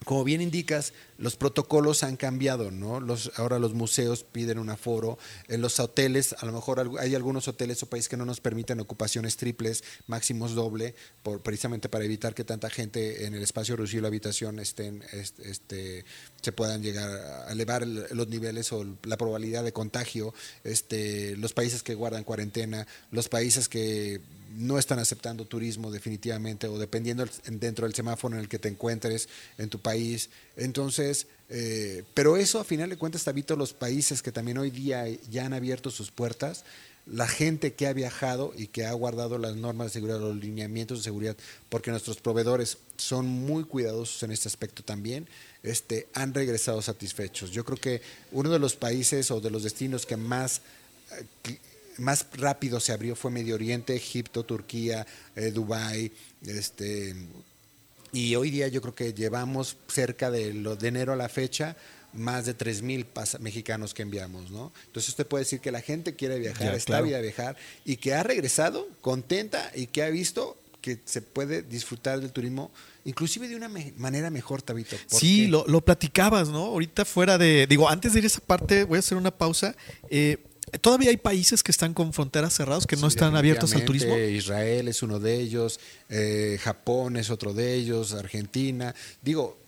como 0.04 0.24
bien 0.24 0.40
indicas, 0.40 0.92
los 1.18 1.36
protocolos 1.36 2.02
han 2.02 2.16
cambiado, 2.16 2.70
¿no? 2.70 3.00
Los, 3.00 3.32
ahora 3.36 3.58
los 3.58 3.74
museos 3.74 4.24
piden 4.24 4.58
un 4.58 4.68
aforo, 4.70 5.18
en 5.48 5.60
los 5.62 5.78
hoteles, 5.80 6.34
a 6.38 6.46
lo 6.46 6.52
mejor 6.52 6.90
hay 6.98 7.14
algunos 7.14 7.48
hoteles 7.48 7.82
o 7.82 7.86
países 7.86 8.08
que 8.08 8.16
no 8.16 8.24
nos 8.24 8.40
permiten 8.40 8.80
ocupaciones 8.80 9.36
triples, 9.36 9.84
máximos 10.06 10.54
doble, 10.54 10.94
por, 11.22 11.40
precisamente 11.42 11.88
para 11.88 12.04
evitar 12.04 12.34
que 12.34 12.44
tanta 12.44 12.68
gente 12.70 13.26
en 13.26 13.34
el 13.34 13.42
espacio 13.42 13.76
reducido 13.76 13.98
de 13.98 14.02
la 14.02 14.08
habitación 14.08 14.58
estén, 14.58 15.02
est- 15.12 15.38
este, 15.40 16.04
se 16.42 16.52
puedan 16.52 16.82
llegar 16.82 17.08
a 17.10 17.52
elevar 17.52 17.82
el- 17.82 18.06
los 18.10 18.28
niveles 18.28 18.72
o 18.72 18.84
la 19.04 19.16
probabilidad 19.16 19.64
de 19.64 19.72
contagio, 19.72 20.34
este, 20.64 21.36
los 21.36 21.52
países 21.52 21.82
que 21.82 21.94
guardan 21.94 22.24
cuarentena, 22.24 22.86
los 23.10 23.28
países 23.28 23.68
que 23.68 24.20
no 24.56 24.78
están 24.78 24.98
aceptando 24.98 25.44
turismo 25.44 25.90
definitivamente 25.90 26.66
o 26.66 26.78
dependiendo 26.78 27.26
dentro 27.46 27.86
del 27.86 27.94
semáforo 27.94 28.34
en 28.34 28.40
el 28.40 28.48
que 28.48 28.58
te 28.58 28.68
encuentres 28.68 29.28
en 29.58 29.68
tu 29.68 29.78
país. 29.78 30.30
Entonces, 30.56 31.26
eh, 31.48 32.04
pero 32.14 32.36
eso 32.36 32.60
a 32.60 32.64
final 32.64 32.90
de 32.90 32.96
cuentas, 32.96 33.24
Tabito, 33.24 33.56
los 33.56 33.72
países 33.72 34.22
que 34.22 34.32
también 34.32 34.58
hoy 34.58 34.70
día 34.70 35.06
ya 35.30 35.46
han 35.46 35.52
abierto 35.52 35.90
sus 35.90 36.10
puertas, 36.10 36.64
la 37.06 37.28
gente 37.28 37.74
que 37.74 37.86
ha 37.86 37.92
viajado 37.92 38.54
y 38.56 38.68
que 38.68 38.86
ha 38.86 38.92
guardado 38.92 39.36
las 39.36 39.56
normas 39.56 39.88
de 39.88 39.92
seguridad, 39.92 40.20
los 40.20 40.36
lineamientos 40.36 40.98
de 40.98 41.04
seguridad, 41.04 41.36
porque 41.68 41.90
nuestros 41.90 42.16
proveedores 42.16 42.78
son 42.96 43.26
muy 43.26 43.64
cuidadosos 43.64 44.22
en 44.22 44.30
este 44.30 44.48
aspecto 44.48 44.82
también, 44.82 45.28
este, 45.62 46.08
han 46.14 46.32
regresado 46.32 46.80
satisfechos. 46.80 47.50
Yo 47.50 47.64
creo 47.64 47.78
que 47.78 48.00
uno 48.32 48.50
de 48.50 48.58
los 48.58 48.74
países 48.76 49.30
o 49.30 49.40
de 49.40 49.50
los 49.50 49.64
destinos 49.64 50.06
que 50.06 50.16
más 50.16 50.62
eh, 51.44 51.58
más 51.98 52.26
rápido 52.34 52.80
se 52.80 52.92
abrió 52.92 53.14
fue 53.16 53.30
Medio 53.30 53.54
Oriente, 53.54 53.94
Egipto, 53.94 54.44
Turquía, 54.44 55.06
eh, 55.36 55.50
Dubái, 55.50 56.12
este 56.46 57.14
y 58.12 58.36
hoy 58.36 58.50
día 58.50 58.68
yo 58.68 58.80
creo 58.80 58.94
que 58.94 59.12
llevamos 59.12 59.76
cerca 59.88 60.30
de 60.30 60.54
lo 60.54 60.76
de 60.76 60.88
enero 60.88 61.12
a 61.12 61.16
la 61.16 61.28
fecha 61.28 61.76
más 62.12 62.46
de 62.46 62.54
3 62.54 62.82
mil 62.82 63.06
mexicanos 63.40 63.92
que 63.92 64.02
enviamos, 64.02 64.50
¿no? 64.52 64.72
Entonces 64.86 65.08
usted 65.08 65.26
puede 65.26 65.42
decir 65.42 65.58
que 65.60 65.72
la 65.72 65.80
gente 65.80 66.14
quiere 66.14 66.38
viajar, 66.38 66.68
Ya, 66.68 66.74
está 66.74 66.86
claro. 66.92 67.06
bien 67.06 67.20
viajar 67.22 67.56
y 67.84 67.96
que 67.96 68.14
ha 68.14 68.22
regresado 68.22 68.86
contenta 69.00 69.72
y 69.74 69.88
que 69.88 70.04
ha 70.04 70.10
visto 70.10 70.56
que 70.80 71.00
se 71.06 71.22
puede 71.22 71.62
disfrutar 71.62 72.20
del 72.20 72.30
turismo 72.30 72.70
inclusive 73.06 73.48
de 73.48 73.56
una 73.56 73.68
me- 73.68 73.92
manera 73.96 74.30
mejor, 74.30 74.62
Tabito. 74.62 74.96
Sí, 75.08 75.46
lo, 75.48 75.64
lo 75.66 75.80
platicabas, 75.84 76.50
¿no? 76.50 76.66
Ahorita 76.66 77.04
fuera 77.04 77.36
de. 77.36 77.66
Digo, 77.66 77.88
antes 77.88 78.12
de 78.12 78.20
ir 78.20 78.24
a 78.24 78.28
esa 78.28 78.40
parte, 78.40 78.84
voy 78.84 78.96
a 78.96 79.00
hacer 79.00 79.18
una 79.18 79.30
pausa. 79.30 79.74
Eh, 80.08 80.38
Todavía 80.80 81.10
hay 81.10 81.16
países 81.16 81.62
que 81.62 81.70
están 81.70 81.94
con 81.94 82.12
fronteras 82.12 82.54
cerradas, 82.54 82.86
que 82.86 82.96
no 82.96 83.08
Sí, 83.10 83.16
están 83.16 83.36
abiertos 83.36 83.74
al 83.74 83.84
turismo. 83.84 84.16
Israel 84.16 84.88
es 84.88 85.02
uno 85.02 85.20
de 85.20 85.40
ellos, 85.40 85.80
eh, 86.08 86.58
Japón 86.62 87.16
es 87.16 87.30
otro 87.30 87.52
de 87.54 87.74
ellos, 87.74 88.12
Argentina. 88.12 88.94
Digo, 89.22 89.63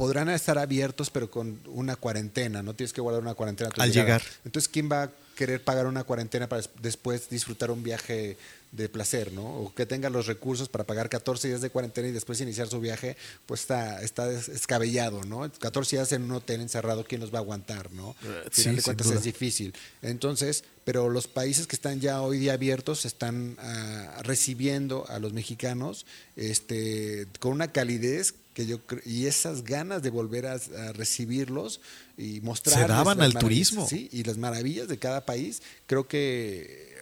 podrán 0.00 0.30
estar 0.30 0.56
abiertos, 0.58 1.10
pero 1.10 1.30
con 1.30 1.60
una 1.66 1.94
cuarentena. 1.94 2.62
No 2.62 2.72
tienes 2.74 2.94
que 2.94 3.02
guardar 3.02 3.20
una 3.22 3.34
cuarentena 3.34 3.68
a 3.68 3.72
tu 3.72 3.82
Al 3.82 3.90
llegada. 3.92 4.06
llegar. 4.18 4.22
Entonces, 4.46 4.66
¿quién 4.68 4.90
va 4.90 5.02
a 5.02 5.10
querer 5.36 5.62
pagar 5.62 5.86
una 5.86 6.04
cuarentena 6.04 6.48
para 6.48 6.62
des- 6.62 6.70
después 6.80 7.28
disfrutar 7.28 7.70
un 7.70 7.82
viaje 7.82 8.38
de 8.72 8.88
placer, 8.88 9.32
¿no? 9.32 9.44
O 9.44 9.74
que 9.74 9.84
tenga 9.84 10.08
los 10.08 10.26
recursos 10.26 10.68
para 10.68 10.84
pagar 10.84 11.08
14 11.10 11.48
días 11.48 11.60
de 11.60 11.70
cuarentena 11.70 12.08
y 12.08 12.12
después 12.12 12.40
iniciar 12.40 12.68
su 12.68 12.78
viaje, 12.80 13.16
pues 13.46 13.60
está, 13.62 14.00
está 14.02 14.26
des- 14.26 14.46
descabellado, 14.46 15.24
¿no? 15.24 15.50
14 15.58 15.96
días 15.96 16.12
en 16.12 16.22
un 16.22 16.32
hotel 16.32 16.60
encerrado, 16.62 17.04
¿quién 17.04 17.20
los 17.20 17.32
va 17.34 17.38
a 17.38 17.42
aguantar, 17.42 17.90
no? 17.92 18.14
Eh, 18.22 18.42
Al 18.46 18.52
sí, 18.52 18.62
final 18.62 18.76
de 18.76 18.80
sin 18.82 18.84
cuentas 18.84 19.06
duda. 19.08 19.16
es 19.18 19.24
difícil. 19.24 19.74
Entonces, 20.02 20.64
pero 20.84 21.08
los 21.10 21.26
países 21.26 21.66
que 21.66 21.76
están 21.76 22.00
ya 22.00 22.22
hoy 22.22 22.38
día 22.38 22.52
abiertos 22.54 23.04
están 23.04 23.56
ah, 23.60 24.20
recibiendo 24.22 25.04
a 25.08 25.18
los 25.18 25.32
mexicanos 25.32 26.06
este, 26.36 27.26
con 27.38 27.52
una 27.52 27.72
calidez 27.72 28.34
que 28.54 28.66
yo 28.66 28.80
y 29.04 29.26
esas 29.26 29.64
ganas 29.64 30.02
de 30.02 30.10
volver 30.10 30.46
a, 30.46 30.54
a 30.54 30.92
recibirlos 30.92 31.80
y 32.16 32.40
mostrar 32.40 32.88
daban 32.88 33.20
al 33.20 33.34
turismo. 33.34 33.86
sí, 33.86 34.08
y 34.12 34.24
las 34.24 34.38
maravillas 34.38 34.88
de 34.88 34.98
cada 34.98 35.24
país. 35.24 35.62
Creo 35.86 36.06
que 36.08 36.96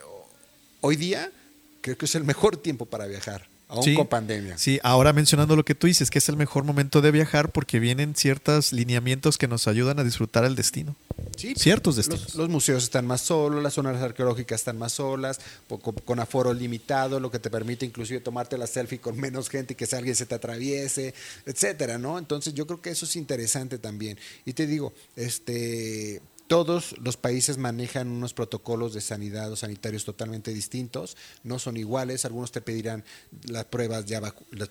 hoy 0.81 0.97
día 0.97 1.33
creo 1.81 1.97
que 1.97 2.07
es 2.07 2.14
el 2.14 2.25
mejor 2.25 2.57
tiempo 2.57 2.87
para 2.87 3.07
viajar, 3.07 3.49
aún 3.69 3.83
Sí. 3.85 3.95
con 3.95 4.07
pandemia. 4.07 4.57
Sí, 4.59 4.81
ahora 4.83 5.13
mencionando 5.13 5.55
lo 5.57 5.65
que 5.65 5.75
tú 5.75 5.87
dices, 5.87 6.11
que 6.11 6.19
es 6.19 6.29
el 6.29 6.37
mejor 6.37 6.65
momento 6.65 7.01
de 7.01 7.11
viajar 7.11 7.51
porque 7.53 7.79
vienen 7.79 8.15
ciertos 8.17 8.73
lineamientos 8.73 9.39
que 9.39 9.47
nos 9.47 9.69
ayudan 9.69 9.99
a 9.99 10.05
disfrutar 10.05 10.45
el 10.45 10.55
destino. 10.57 10.97
Sí, 11.37 11.55
Ciertos 11.57 11.97
los- 11.97 12.09
destinos. 12.09 12.35
Los, 12.35 12.49
museos 12.49 12.83
están 12.85 13.07
más 13.07 13.21
solos, 13.21 13.63
las 13.63 13.75
zonas 13.75 14.01
arqueológicas 14.03 14.61
están 14.61 14.79
más 14.79 14.93
solas, 14.93 15.39
poco- 15.69 15.93
con 15.93 16.19
aforo 16.19 16.53
limitado, 16.55 17.21
lo 17.21 17.31
que 17.31 17.39
te 17.39 17.51
permite 17.51 17.85
inclusive 17.87 18.21
tomarte 18.21 18.57
la 18.59 18.67
selfie 18.67 18.99
con 19.01 19.19
menos 19.19 19.49
gente 19.49 19.75
y 19.75 19.77
que 19.77 19.87
si 19.87 19.95
alguien 19.97 20.17
se 20.17 20.27
te 20.27 20.35
atraviese, 20.35 21.15
etcétera, 21.47 21.99
¿no? 21.99 22.19
Entonces 22.19 22.55
yo 22.55 22.67
creo 22.67 22.81
que 22.81 22.91
eso 22.91 23.05
es 23.05 23.17
interesante 23.17 23.79
también. 23.79 24.19
Y 24.47 24.53
te 24.55 24.67
digo, 24.67 24.93
este 25.17 26.21
todos 26.49 26.97
los 26.99 27.17
países 27.17 27.59
manejan 27.59 28.09
unos 28.09 28.33
protocolos 28.35 28.95
de 28.95 29.00
sanidad 29.02 29.52
o 29.52 29.57
sanitarios 29.57 30.05
totalmente 30.05 30.52
distintos, 30.52 31.17
no 31.45 31.59
son 31.59 31.76
iguales, 31.76 32.25
algunos 32.25 32.50
te 32.52 32.61
pedirán 32.62 33.05
las 33.47 33.67
pruebas 33.67 34.07
ya 34.07 34.21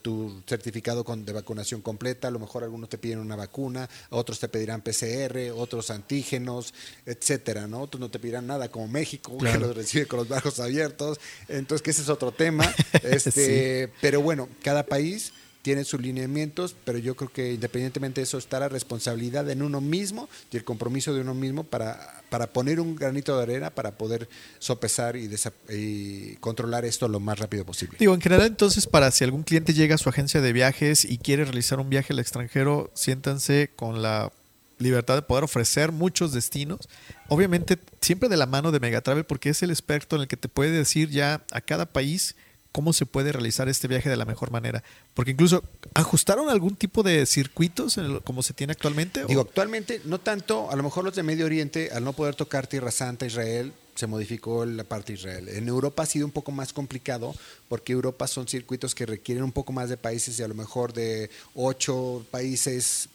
tu 0.02 0.42
certificado 0.48 1.06
con- 1.06 1.24
de 1.24 1.34
vacunación 1.34 1.82
completa, 1.82 2.28
a 2.28 2.32
lo 2.32 2.40
mejor 2.40 2.64
algunos 2.64 2.90
te 2.90 2.98
piden 2.98 3.20
una 3.20 3.36
vacuna, 3.36 3.88
otros 4.10 4.40
te 4.40 4.48
pedirán 4.50 4.82
PCR, 4.82 5.52
otros 5.56 5.92
antígenos, 5.92 6.74
etcétera, 7.06 7.68
¿no? 7.68 7.82
Otros 7.82 8.00
no 8.02 8.10
te 8.10 8.18
pedirán 8.20 8.48
nada 8.48 8.70
como 8.70 8.88
México, 8.88 9.38
que 9.38 9.58
los 9.60 9.76
recibe 9.76 10.08
con 10.08 10.18
los 10.18 10.28
brazos 10.28 10.60
abiertos, 10.60 11.20
entonces 11.48 11.84
que 11.84 11.92
ese 11.92 12.02
es 12.02 12.10
otro 12.10 12.32
tema, 12.32 12.66
este, 13.04 13.94
pero 14.02 14.22
bueno, 14.22 14.50
cada 14.64 14.84
país 14.84 15.32
tiene 15.68 15.84
sus 15.84 16.00
lineamientos, 16.00 16.78
pero 16.86 16.98
yo 16.98 17.18
creo 17.18 17.30
que 17.30 17.52
independientemente 17.52 18.22
de 18.22 18.24
eso 18.24 18.38
está 18.38 18.58
la 18.58 18.70
responsabilidad 18.70 19.50
en 19.50 19.62
uno 19.62 19.82
mismo 19.82 20.30
y 20.50 20.56
el 20.56 20.64
compromiso 20.64 21.14
de 21.14 21.20
uno 21.20 21.34
mismo 21.34 21.66
para, 21.66 22.24
para 22.30 22.48
poner 22.48 22.80
un 22.80 22.96
granito 22.96 23.36
de 23.36 23.44
arena 23.44 23.70
para 23.70 23.98
poder 23.98 24.30
sopesar 24.60 25.18
y, 25.18 26.38
controlar 26.40 26.86
esto 26.86 27.10
lo 27.10 27.20
más 27.20 27.38
rápido 27.40 27.66
posible. 27.66 27.98
Digo, 28.00 28.14
en 28.14 28.22
general, 28.22 28.48
entonces, 28.48 28.88
para 28.88 29.12
si 29.12 29.26
algún 29.26 29.44
cliente 29.44 29.74
llega 29.74 29.96
a 29.96 29.98
su 29.98 30.08
agencia 30.08 30.40
de 30.40 30.54
viajes 30.54 31.04
y 31.04 31.18
quiere 31.18 31.44
realizar 31.44 31.82
un 31.82 31.90
viaje 31.90 32.14
al 32.14 32.20
extranjero, 32.20 32.90
siéntanse 32.94 33.70
con 33.76 34.02
la 34.02 34.32
libertad 34.78 35.16
de 35.16 35.22
poder 35.22 35.44
ofrecer 35.44 35.92
muchos 35.92 36.32
destinos. 36.32 36.88
Obviamente, 37.28 37.78
siempre 38.00 38.30
de 38.30 38.38
la 38.38 38.46
mano 38.46 38.72
de 38.72 38.80
Megatravel, 38.80 39.26
porque 39.26 39.50
es 39.50 39.62
el 39.64 39.72
experto 39.72 40.16
en 40.16 40.22
el 40.22 40.28
que 40.30 40.38
te 40.38 40.48
puede 40.48 40.72
decir 40.72 41.10
ya 41.10 41.42
a 41.52 41.60
cada 41.60 41.88
país 41.88 42.38
cómo 42.78 42.94
se 42.94 43.08
puede 43.08 43.32
realizar 43.32 43.68
este 43.70 43.88
viaje 43.88 44.08
de 44.08 44.16
la 44.18 44.26
mejor 44.26 44.52
manera. 44.52 44.84
Porque 45.16 45.32
incluso, 45.32 45.64
¿ajustaron 45.96 46.48
algún 46.48 46.76
tipo 46.76 47.02
de 47.02 47.26
circuitos 47.26 47.98
en 47.98 48.06
el- 48.06 48.22
como 48.22 48.44
se 48.44 48.54
tiene 48.54 48.74
actualmente? 48.74 49.26
Digo, 49.26 49.42
¿O- 49.42 49.46
actualmente 49.46 50.00
no 50.06 50.20
tanto, 50.20 50.70
a 50.70 50.76
lo 50.76 50.84
mejor 50.84 51.04
los 51.04 51.16
de 51.16 51.24
Medio 51.24 51.48
Oriente, 51.48 51.90
al 51.92 52.04
no 52.04 52.14
poder 52.14 52.36
tocar 52.36 52.68
Tierra 52.68 52.92
Santa, 52.92 53.26
Israel, 53.26 53.74
se 53.96 54.06
modificó 54.06 54.64
la 54.64 54.84
parte 54.84 55.14
de 55.14 55.18
Israel. 55.20 55.50
En 55.50 55.68
Europa 55.68 56.04
ha 56.04 56.06
sido 56.06 56.28
un 56.28 56.32
poco 56.32 56.52
más 56.52 56.72
complicado 56.72 57.34
porque 57.68 57.94
Europa 57.94 58.28
son 58.28 58.48
circuitos 58.48 58.94
que 58.94 59.08
requieren 59.08 59.44
un 59.44 59.52
poco 59.52 59.74
más 59.74 59.90
de 59.90 59.98
países 59.98 60.38
y 60.38 60.44
a 60.44 60.48
lo 60.48 60.54
mejor 60.54 60.94
de 60.94 61.32
ocho 61.56 62.24
países, 62.30 63.10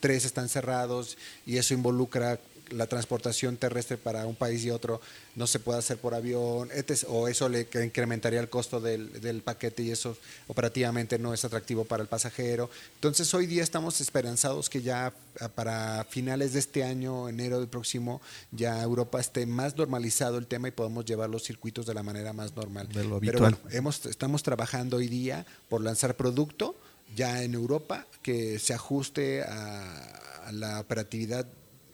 tres 0.00 0.24
están 0.24 0.48
cerrados 0.48 1.16
y 1.46 1.58
eso 1.58 1.72
involucra 1.72 2.40
la 2.74 2.86
transportación 2.86 3.56
terrestre 3.56 3.96
para 3.96 4.26
un 4.26 4.34
país 4.34 4.64
y 4.64 4.70
otro 4.70 5.00
no 5.34 5.46
se 5.46 5.58
puede 5.58 5.78
hacer 5.78 5.98
por 5.98 6.14
avión, 6.14 6.70
etc. 6.72 7.04
o 7.08 7.28
eso 7.28 7.48
le 7.48 7.68
incrementaría 7.84 8.40
el 8.40 8.48
costo 8.48 8.80
del, 8.80 9.20
del 9.20 9.42
paquete 9.42 9.82
y 9.82 9.90
eso 9.90 10.16
operativamente 10.48 11.18
no 11.18 11.34
es 11.34 11.44
atractivo 11.44 11.84
para 11.84 12.02
el 12.02 12.08
pasajero. 12.08 12.70
Entonces 12.94 13.32
hoy 13.34 13.46
día 13.46 13.62
estamos 13.62 14.00
esperanzados 14.00 14.68
que 14.68 14.82
ya 14.82 15.12
para 15.54 16.04
finales 16.08 16.52
de 16.52 16.60
este 16.60 16.84
año, 16.84 17.28
enero 17.28 17.58
del 17.58 17.68
próximo, 17.68 18.20
ya 18.52 18.82
Europa 18.82 19.20
esté 19.20 19.46
más 19.46 19.76
normalizado 19.76 20.38
el 20.38 20.46
tema 20.46 20.68
y 20.68 20.70
podamos 20.70 21.04
llevar 21.04 21.30
los 21.30 21.42
circuitos 21.42 21.86
de 21.86 21.94
la 21.94 22.02
manera 22.02 22.32
más 22.32 22.54
normal. 22.56 22.88
De 22.88 23.04
lo 23.04 23.20
Pero 23.20 23.40
bueno, 23.40 23.58
hemos, 23.70 24.04
estamos 24.06 24.42
trabajando 24.42 24.98
hoy 24.98 25.08
día 25.08 25.46
por 25.68 25.82
lanzar 25.82 26.16
producto 26.16 26.76
ya 27.14 27.42
en 27.42 27.54
Europa 27.54 28.06
que 28.22 28.58
se 28.58 28.74
ajuste 28.74 29.42
a, 29.42 30.46
a 30.46 30.52
la 30.52 30.80
operatividad 30.80 31.46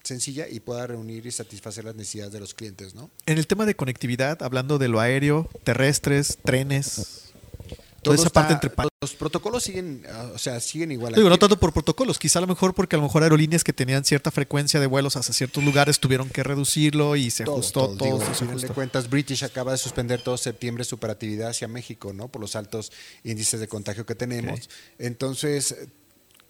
sencilla 0.02 0.48
y 0.48 0.60
pueda 0.60 0.86
reunir 0.86 1.26
y 1.26 1.30
satisfacer 1.30 1.84
las 1.84 1.94
necesidades 1.94 2.32
de 2.32 2.40
los 2.40 2.54
clientes, 2.54 2.94
¿no? 2.94 3.10
En 3.26 3.38
el 3.38 3.46
tema 3.46 3.66
de 3.66 3.74
conectividad, 3.74 4.42
hablando 4.42 4.78
de 4.78 4.88
lo 4.88 5.00
aéreo, 5.00 5.48
terrestres, 5.64 6.38
trenes, 6.44 7.32
toda 8.02 8.16
esa 8.16 8.26
está- 8.28 8.40
parte 8.48 8.54
entre 8.54 8.70
los 9.02 9.14
protocolos 9.14 9.62
siguen, 9.62 10.04
ah, 10.12 10.30
o 10.34 10.38
sea, 10.38 10.60
siguen 10.60 10.92
igual. 10.92 11.14
Digo, 11.14 11.28
no 11.30 11.38
tanto 11.38 11.58
por 11.58 11.72
protocolos, 11.72 12.18
quizá 12.18 12.38
a 12.38 12.42
lo 12.42 12.48
mejor 12.48 12.74
porque 12.74 12.96
a 12.96 12.98
lo 12.98 13.04
mejor 13.04 13.22
aerolíneas 13.22 13.64
que 13.64 13.72
tenían 13.72 14.04
cierta 14.04 14.30
frecuencia 14.30 14.78
de 14.78 14.86
vuelos 14.86 15.16
hacia 15.16 15.32
ciertos 15.32 15.64
lugares 15.64 16.00
tuvieron 16.00 16.28
que 16.28 16.42
reducirlo 16.42 17.16
y 17.16 17.30
se 17.30 17.44
todo, 17.44 17.54
ajustó 17.56 17.86
todo, 17.86 17.96
todo. 17.96 18.18
digo, 18.18 18.34
se 18.34 18.66
de 18.66 18.74
cuentas, 18.74 19.08
British 19.08 19.42
acaba 19.44 19.72
de 19.72 19.78
suspender 19.78 20.22
todo 20.22 20.36
septiembre 20.36 20.84
su 20.84 20.96
operatividad 20.96 21.48
hacia 21.50 21.66
México, 21.68 22.12
¿no? 22.12 22.28
Por 22.28 22.42
los 22.42 22.56
altos 22.56 22.92
índices 23.24 23.58
de 23.60 23.68
contagio 23.68 24.04
que 24.04 24.14
tenemos. 24.14 24.68
Entonces, 24.98 25.76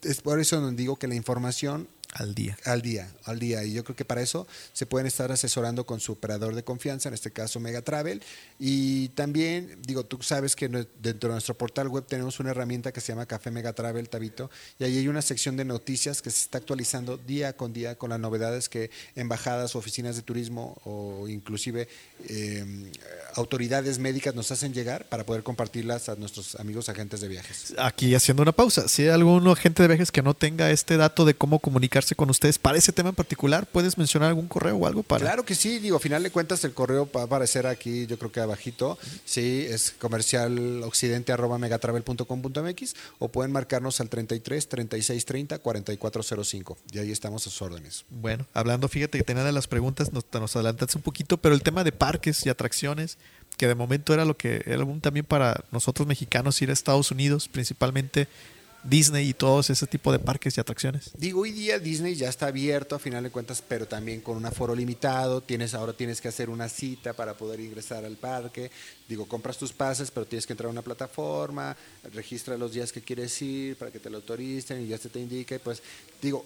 es 0.02 0.20
por 0.22 0.40
eso 0.40 0.60
donde 0.60 0.80
digo 0.82 0.96
que 0.96 1.06
la 1.06 1.14
información 1.14 1.86
al 2.12 2.34
día. 2.34 2.56
al 2.64 2.82
día, 2.82 3.08
al 3.24 3.38
día. 3.38 3.64
Y 3.64 3.72
yo 3.72 3.84
creo 3.84 3.96
que 3.96 4.04
para 4.04 4.22
eso 4.22 4.46
se 4.72 4.86
pueden 4.86 5.06
estar 5.06 5.30
asesorando 5.30 5.86
con 5.86 6.00
su 6.00 6.12
operador 6.12 6.54
de 6.54 6.64
confianza, 6.64 7.08
en 7.08 7.14
este 7.14 7.30
caso 7.30 7.60
Mega 7.60 7.82
Travel. 7.82 8.22
Y 8.58 9.08
también, 9.10 9.78
digo, 9.86 10.04
tú 10.04 10.18
sabes 10.22 10.56
que 10.56 10.68
dentro 10.68 11.28
de 11.28 11.34
nuestro 11.34 11.56
portal 11.56 11.88
web 11.88 12.04
tenemos 12.06 12.40
una 12.40 12.50
herramienta 12.50 12.92
que 12.92 13.00
se 13.00 13.12
llama 13.12 13.26
Café 13.26 13.50
Mega 13.50 13.72
Travel, 13.72 14.08
Tabito, 14.08 14.50
y 14.78 14.84
ahí 14.84 14.98
hay 14.98 15.08
una 15.08 15.22
sección 15.22 15.56
de 15.56 15.64
noticias 15.64 16.22
que 16.22 16.30
se 16.30 16.42
está 16.42 16.58
actualizando 16.58 17.16
día 17.16 17.56
con 17.56 17.72
día 17.72 17.96
con 17.96 18.10
las 18.10 18.20
novedades 18.20 18.68
que 18.68 18.90
embajadas, 19.14 19.76
oficinas 19.76 20.16
de 20.16 20.22
turismo 20.22 20.76
o 20.84 21.28
inclusive 21.28 21.88
eh, 22.28 22.90
autoridades 23.34 23.98
médicas 23.98 24.34
nos 24.34 24.50
hacen 24.50 24.72
llegar 24.72 25.04
para 25.08 25.24
poder 25.24 25.42
compartirlas 25.42 26.08
a 26.08 26.16
nuestros 26.16 26.54
amigos 26.56 26.88
agentes 26.88 27.20
de 27.20 27.28
viajes. 27.28 27.74
Aquí 27.78 28.14
haciendo 28.14 28.42
una 28.42 28.52
pausa, 28.52 28.88
si 28.88 29.02
hay 29.02 29.08
algún 29.08 29.46
agente 29.48 29.82
de 29.82 29.88
viajes 29.88 30.10
que 30.10 30.22
no 30.22 30.34
tenga 30.34 30.70
este 30.70 30.96
dato 30.96 31.24
de 31.24 31.34
cómo 31.34 31.58
comunicarse 32.00 32.14
con 32.14 32.30
ustedes 32.30 32.58
para 32.58 32.78
ese 32.78 32.92
tema 32.92 33.10
en 33.10 33.14
particular, 33.14 33.66
¿puedes 33.66 33.98
mencionar 33.98 34.28
algún 34.28 34.48
correo 34.48 34.76
o 34.76 34.86
algo 34.86 35.02
para? 35.02 35.24
Claro 35.24 35.44
que 35.44 35.54
sí, 35.54 35.78
digo, 35.78 35.96
a 35.96 36.00
final 36.00 36.22
de 36.22 36.30
cuentas 36.30 36.64
el 36.64 36.72
correo 36.72 37.08
va 37.14 37.22
a 37.22 37.24
aparecer 37.24 37.66
aquí, 37.66 38.06
yo 38.06 38.18
creo 38.18 38.32
que 38.32 38.40
abajito, 38.40 38.98
sí, 39.24 39.66
es 39.68 39.92
comercial 39.92 40.82
occidente 40.82 41.32
arroba 41.32 41.58
megatravel.com.mx 41.58 42.94
o 43.18 43.28
pueden 43.28 43.52
marcarnos 43.52 44.00
al 44.00 44.08
33 44.08 44.68
36 44.68 45.24
30 45.24 45.58
4405 45.58 46.78
y 46.92 46.98
ahí 46.98 47.12
estamos 47.12 47.46
a 47.46 47.50
sus 47.50 47.62
órdenes. 47.62 48.04
Bueno, 48.10 48.46
hablando, 48.54 48.88
fíjate 48.88 49.18
que 49.18 49.24
tenía 49.24 49.44
de 49.44 49.52
las 49.52 49.66
preguntas, 49.66 50.12
nos, 50.12 50.24
nos 50.32 50.56
adelantaste 50.56 50.96
un 50.96 51.02
poquito, 51.02 51.36
pero 51.36 51.54
el 51.54 51.62
tema 51.62 51.84
de 51.84 51.92
parques 51.92 52.44
y 52.46 52.48
atracciones, 52.48 53.18
que 53.56 53.66
de 53.66 53.74
momento 53.74 54.14
era 54.14 54.24
lo 54.24 54.36
que 54.36 54.62
era 54.66 54.84
un 54.84 55.00
también 55.00 55.26
para 55.26 55.64
nosotros 55.70 56.08
mexicanos 56.08 56.60
ir 56.62 56.70
a 56.70 56.72
Estados 56.72 57.10
Unidos, 57.10 57.48
principalmente 57.48 58.28
Disney 58.82 59.28
y 59.28 59.34
todos 59.34 59.70
ese 59.70 59.86
tipo 59.86 60.12
de 60.12 60.18
parques 60.18 60.56
y 60.56 60.60
atracciones. 60.60 61.10
Digo, 61.16 61.42
hoy 61.42 61.52
día 61.52 61.78
Disney 61.78 62.14
ya 62.14 62.28
está 62.28 62.46
abierto 62.46 62.94
a 62.94 62.98
final 62.98 63.22
de 63.22 63.30
cuentas, 63.30 63.62
pero 63.66 63.86
también 63.86 64.20
con 64.20 64.36
un 64.36 64.46
aforo 64.46 64.74
limitado. 64.74 65.40
Tienes 65.40 65.74
ahora 65.74 65.92
tienes 65.92 66.20
que 66.20 66.28
hacer 66.28 66.50
una 66.50 66.68
cita 66.68 67.12
para 67.12 67.34
poder 67.34 67.60
ingresar 67.60 68.04
al 68.04 68.16
parque. 68.16 68.70
Digo, 69.08 69.26
compras 69.26 69.58
tus 69.58 69.72
pases, 69.72 70.10
pero 70.10 70.26
tienes 70.26 70.46
que 70.46 70.52
entrar 70.52 70.68
a 70.68 70.70
una 70.70 70.82
plataforma, 70.82 71.76
registra 72.12 72.56
los 72.56 72.72
días 72.72 72.92
que 72.92 73.02
quieres 73.02 73.40
ir 73.42 73.76
para 73.76 73.90
que 73.90 73.98
te 73.98 74.10
lo 74.10 74.18
autoricen 74.18 74.82
y 74.82 74.88
ya 74.88 74.98
se 74.98 75.08
te 75.08 75.20
indica. 75.20 75.58
Pues, 75.58 75.82
digo, 76.22 76.44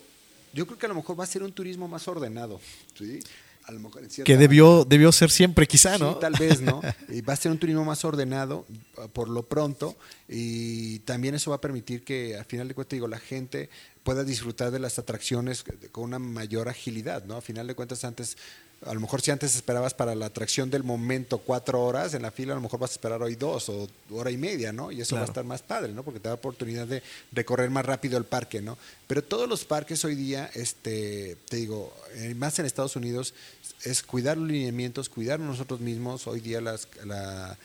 yo 0.53 0.67
creo 0.67 0.79
que 0.79 0.87
a 0.87 0.89
lo 0.89 0.95
mejor 0.95 1.19
va 1.19 1.25
a 1.25 1.29
ser 1.29 1.43
un 1.43 1.53
turismo 1.53 1.89
más 1.89 2.07
ordenado, 2.09 2.61
¿sí? 2.97 3.21
A 3.67 3.73
lo 3.73 3.81
mejor 3.81 4.03
en 4.03 4.25
Que 4.25 4.37
debió, 4.37 4.85
debió 4.85 5.11
ser 5.11 5.31
siempre, 5.31 5.67
quizá, 5.67 5.97
¿no? 5.97 6.15
Sí, 6.15 6.19
tal 6.21 6.35
vez, 6.35 6.61
¿no? 6.61 6.83
Y 7.09 7.23
va 7.23 7.33
a 7.33 7.37
ser 7.37 7.51
un 7.51 7.59
turismo 7.59 7.85
más 7.85 8.05
ordenado 8.05 8.67
uh, 8.99 9.09
por 9.09 9.29
lo 9.29 9.47
pronto 9.49 9.97
y 10.29 10.99
también 11.01 11.35
eso 11.35 11.51
va 11.51 11.57
a 11.57 11.61
permitir 11.61 12.05
que 12.05 12.37
al 12.37 12.45
final 12.45 12.69
de 12.69 12.75
cuentas 12.75 12.97
digo 12.97 13.09
la 13.09 13.19
gente 13.19 13.71
pueda 14.03 14.23
disfrutar 14.23 14.71
de 14.71 14.79
las 14.79 14.99
atracciones 14.99 15.65
con 15.93 16.05
una 16.05 16.19
mayor 16.19 16.69
agilidad, 16.69 17.25
¿no? 17.25 17.37
A 17.37 17.41
final 17.41 17.67
de 17.67 17.75
cuentas 17.75 18.05
antes 18.05 18.37
a 18.87 18.95
lo 18.95 19.01
mejor 19.01 19.21
si 19.21 19.31
antes 19.31 19.55
esperabas 19.55 19.95
para 19.95 20.15
la 20.15 20.27
atracción 20.27 20.71
del 20.71 20.85
momento 20.85 21.39
cuatro 21.39 21.83
horas 21.83 22.15
en 22.15 22.23
la 22.23 22.31
fila, 22.31 22.53
a 22.53 22.57
lo 22.57 22.63
mejor 22.63 22.81
vas 22.81 22.91
a 22.91 22.95
esperar 22.95 23.23
hoy 23.23 23.35
dos 23.35 23.69
o 23.69 23.89
hora 24.11 24.31
y 24.31 24.37
media, 24.37 24.73
¿no? 24.73 24.93
Y 24.93 25.01
eso 25.01 25.17
va 25.17 25.23
a 25.23 25.27
estar 25.27 25.45
más 25.45 25.63
padre, 25.63 25.93
¿no? 25.93 26.03
Porque 26.03 26.21
te 26.21 26.29
da 26.29 26.35
oportunidad 26.35 26.87
de 26.87 27.03
recorrer 27.33 27.71
más 27.71 27.87
rápido 27.87 28.19
el 28.19 28.25
parque, 28.25 28.61
¿no? 28.61 28.77
Pero 29.07 29.23
todos 29.23 29.49
los 29.49 29.65
parques 29.65 30.05
hoy 30.05 30.15
día, 30.15 30.51
este, 30.55 31.37
te 31.49 31.57
digo, 31.57 31.95
eh, 32.15 32.35
más 32.35 32.59
en 32.59 32.67
Estados 32.67 32.97
Unidos, 32.97 33.35
es 33.85 34.03
cuidar 34.03 34.37
los 34.37 34.49
lineamientos, 34.49 35.09
cuidar 35.09 35.41
nosotros 35.41 35.81
mismos. 35.81 36.27
Hoy 36.27 36.41
día 36.41 36.61
las, 36.61 36.89
la, 37.05 37.57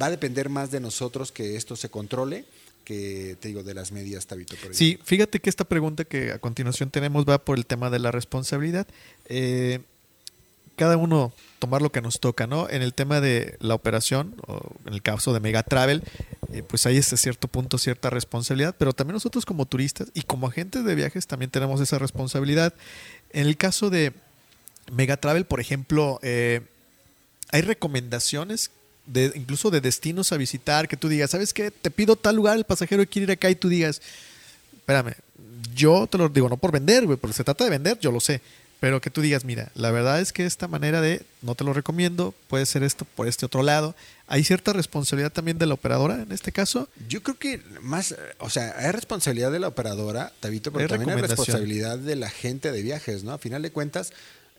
va 0.00 0.06
a 0.06 0.10
depender 0.10 0.48
más 0.48 0.70
de 0.70 0.80
nosotros 0.80 1.32
que 1.32 1.56
esto 1.56 1.76
se 1.76 1.88
controle 1.88 2.44
que, 2.84 3.36
te 3.40 3.48
digo, 3.48 3.62
de 3.62 3.74
las 3.74 3.92
medidas, 3.92 4.26
Tabito. 4.26 4.56
por 4.56 4.74
Sí, 4.74 4.98
fíjate 5.04 5.40
que 5.40 5.48
esta 5.48 5.64
pregunta 5.64 6.04
que 6.04 6.32
a 6.32 6.38
continuación 6.38 6.90
tenemos 6.90 7.24
va 7.24 7.44
por 7.44 7.56
el 7.56 7.66
tema 7.66 7.90
de 7.90 7.98
la 7.98 8.10
responsabilidad. 8.10 8.86
Eh, 9.26 9.80
cada 10.82 10.96
uno 10.96 11.32
tomar 11.60 11.80
lo 11.80 11.92
que 11.92 12.00
nos 12.00 12.18
toca, 12.18 12.48
¿no? 12.48 12.68
En 12.68 12.82
el 12.82 12.92
tema 12.92 13.20
de 13.20 13.56
la 13.60 13.76
operación, 13.76 14.34
o 14.48 14.60
en 14.84 14.94
el 14.94 15.00
caso 15.00 15.32
de 15.32 15.38
Mega 15.38 15.62
Travel, 15.62 16.02
eh, 16.52 16.64
pues 16.64 16.86
hay 16.86 16.98
hasta 16.98 17.16
cierto 17.16 17.46
punto 17.46 17.78
cierta 17.78 18.10
responsabilidad, 18.10 18.74
pero 18.76 18.92
también 18.92 19.14
nosotros 19.14 19.46
como 19.46 19.64
turistas 19.64 20.08
y 20.12 20.22
como 20.22 20.48
agentes 20.48 20.84
de 20.84 20.96
viajes 20.96 21.28
también 21.28 21.52
tenemos 21.52 21.80
esa 21.80 22.00
responsabilidad. 22.00 22.74
En 23.32 23.46
el 23.46 23.56
caso 23.56 23.90
de 23.90 24.12
Mega 24.90 25.16
Travel, 25.16 25.44
por 25.44 25.60
ejemplo, 25.60 26.18
eh, 26.24 26.62
hay 27.52 27.60
recomendaciones 27.60 28.72
de 29.06 29.30
incluso 29.36 29.70
de 29.70 29.80
destinos 29.80 30.32
a 30.32 30.38
visitar 30.38 30.88
que 30.88 30.96
tú 30.96 31.08
digas, 31.08 31.30
¿sabes 31.30 31.54
qué? 31.54 31.70
Te 31.70 31.92
pido 31.92 32.16
tal 32.16 32.34
lugar, 32.34 32.56
el 32.56 32.64
pasajero 32.64 33.06
quiere 33.06 33.26
ir 33.26 33.30
acá 33.30 33.48
y 33.50 33.54
tú 33.54 33.68
digas, 33.68 34.02
espérame, 34.78 35.14
yo 35.76 36.08
te 36.08 36.18
lo 36.18 36.28
digo, 36.28 36.48
no 36.48 36.56
por 36.56 36.72
vender, 36.72 37.06
porque 37.06 37.34
se 37.34 37.44
trata 37.44 37.62
de 37.62 37.70
vender, 37.70 38.00
yo 38.00 38.10
lo 38.10 38.18
sé. 38.18 38.40
Pero 38.82 39.00
que 39.00 39.10
tú 39.10 39.20
digas, 39.20 39.44
mira, 39.44 39.70
la 39.76 39.92
verdad 39.92 40.20
es 40.20 40.32
que 40.32 40.44
esta 40.44 40.66
manera 40.66 41.00
de, 41.00 41.22
no 41.40 41.54
te 41.54 41.62
lo 41.62 41.72
recomiendo, 41.72 42.34
puede 42.48 42.66
ser 42.66 42.82
esto 42.82 43.04
por 43.04 43.28
este 43.28 43.46
otro 43.46 43.62
lado. 43.62 43.94
Hay 44.26 44.42
cierta 44.42 44.72
responsabilidad 44.72 45.30
también 45.30 45.56
de 45.56 45.66
la 45.66 45.74
operadora 45.74 46.20
en 46.20 46.32
este 46.32 46.50
caso. 46.50 46.88
Yo 47.08 47.22
creo 47.22 47.38
que 47.38 47.62
más, 47.80 48.16
o 48.40 48.50
sea, 48.50 48.74
hay 48.76 48.90
responsabilidad 48.90 49.52
de 49.52 49.60
la 49.60 49.68
operadora, 49.68 50.32
Tabito, 50.40 50.72
pero 50.72 50.82
Hay 50.82 50.88
también 50.88 51.10
hay 51.10 51.22
responsabilidad 51.22 51.96
de 51.96 52.16
la 52.16 52.28
gente 52.28 52.72
de 52.72 52.82
viajes, 52.82 53.22
¿no? 53.22 53.30
A 53.30 53.38
final 53.38 53.62
de 53.62 53.70
cuentas, 53.70 54.12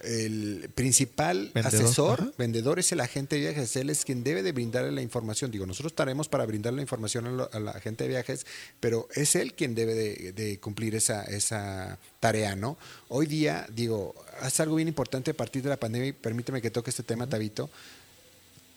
el 0.03 0.69
principal 0.75 1.51
Vendedor, 1.53 1.85
asesor, 1.85 2.21
ajá. 2.21 2.31
vendedor 2.37 2.79
es 2.79 2.91
el 2.91 2.99
agente 2.99 3.35
de 3.35 3.41
viajes, 3.41 3.75
él 3.75 3.89
es 3.89 4.03
quien 4.05 4.23
debe 4.23 4.43
de 4.43 4.51
brindarle 4.51 4.91
la 4.91 5.01
información. 5.01 5.49
Digo, 5.51 5.65
nosotros 5.65 5.91
estaremos 5.91 6.27
para 6.27 6.45
brindar 6.45 6.73
la 6.73 6.81
información 6.81 7.25
a, 7.27 7.31
lo- 7.31 7.49
a 7.51 7.59
la 7.59 7.71
agente 7.71 8.03
de 8.03 8.09
viajes, 8.09 8.45
pero 8.79 9.07
es 9.15 9.35
él 9.35 9.53
quien 9.53 9.75
debe 9.75 9.93
de, 9.95 10.33
de 10.33 10.59
cumplir 10.59 10.95
esa, 10.95 11.23
esa 11.23 11.97
tarea, 12.19 12.55
¿no? 12.55 12.77
Hoy 13.09 13.25
día, 13.25 13.65
digo, 13.73 14.13
es 14.45 14.59
algo 14.59 14.75
bien 14.75 14.87
importante 14.87 15.31
a 15.31 15.33
partir 15.33 15.63
de 15.63 15.69
la 15.69 15.77
pandemia, 15.77 16.09
y 16.09 16.13
permíteme 16.13 16.61
que 16.61 16.69
toque 16.71 16.89
este 16.89 17.03
tema, 17.03 17.27
Tabito. 17.27 17.69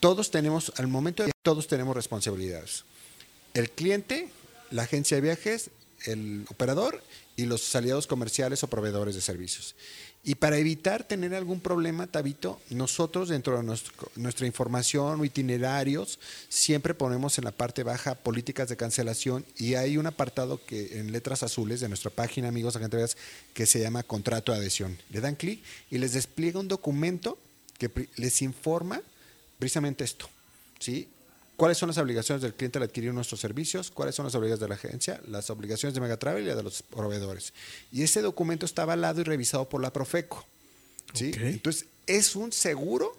Todos 0.00 0.30
tenemos, 0.30 0.72
al 0.76 0.86
momento 0.88 1.24
de 1.24 1.32
todos 1.42 1.66
tenemos 1.66 1.96
responsabilidades. 1.96 2.84
El 3.54 3.70
cliente, 3.70 4.28
la 4.70 4.82
agencia 4.82 5.16
de 5.16 5.20
viajes, 5.22 5.70
el 6.04 6.44
operador 6.50 7.02
y 7.36 7.44
los 7.44 7.74
aliados 7.76 8.06
comerciales 8.06 8.62
o 8.62 8.68
proveedores 8.68 9.14
de 9.14 9.20
servicios. 9.20 9.74
Y 10.24 10.34
para 10.34 10.58
evitar 10.58 11.04
tener 11.04 11.34
algún 11.34 11.60
problema, 11.60 12.08
Tabito, 12.08 12.60
nosotros 12.70 13.28
dentro 13.28 13.56
de 13.56 13.62
nuestro- 13.62 14.10
nuestra 14.16 14.46
información 14.46 15.20
o 15.20 15.24
itinerarios 15.24 16.18
siempre 16.48 16.94
ponemos 16.94 17.38
en 17.38 17.44
la 17.44 17.52
parte 17.52 17.84
baja 17.84 18.16
políticas 18.16 18.68
de 18.68 18.76
cancelación 18.76 19.44
y 19.56 19.74
hay 19.74 19.98
un 19.98 20.06
apartado 20.06 20.60
que 20.64 20.98
en 20.98 21.12
letras 21.12 21.44
azules 21.44 21.80
de 21.80 21.88
nuestra 21.88 22.10
página, 22.10 22.48
amigos 22.48 22.74
agentes 22.74 23.16
que 23.54 23.66
se 23.66 23.78
llama 23.78 24.02
contrato 24.02 24.50
de 24.50 24.58
adhesión. 24.58 24.98
Le 25.10 25.20
dan 25.20 25.36
clic 25.36 25.62
y 25.92 25.98
les 25.98 26.14
despliega 26.14 26.58
un 26.58 26.66
documento 26.66 27.38
que 27.78 28.08
les 28.16 28.42
informa 28.42 29.00
precisamente 29.60 30.02
esto, 30.02 30.28
¿sí? 30.80 31.08
¿Cuáles 31.56 31.78
son 31.78 31.88
las 31.88 31.98
obligaciones 31.98 32.42
del 32.42 32.54
cliente 32.54 32.78
al 32.78 32.84
adquirir 32.84 33.14
nuestros 33.14 33.40
servicios? 33.40 33.90
¿Cuáles 33.90 34.14
son 34.14 34.26
las 34.26 34.34
obligaciones 34.34 34.60
de 34.60 34.68
la 34.68 34.74
agencia? 34.74 35.20
Las 35.26 35.48
obligaciones 35.48 35.94
de 35.94 36.00
Megatravel 36.00 36.44
y 36.44 36.46
las 36.46 36.56
de 36.56 36.62
los 36.62 36.82
proveedores. 36.82 37.54
Y 37.90 38.02
ese 38.02 38.20
documento 38.20 38.66
está 38.66 38.82
avalado 38.82 39.22
y 39.22 39.24
revisado 39.24 39.66
por 39.68 39.80
la 39.80 39.92
Profeco. 39.92 40.44
¿sí? 41.14 41.30
Ok. 41.30 41.38
Entonces, 41.40 41.86
es 42.06 42.36
un 42.36 42.52
seguro 42.52 43.16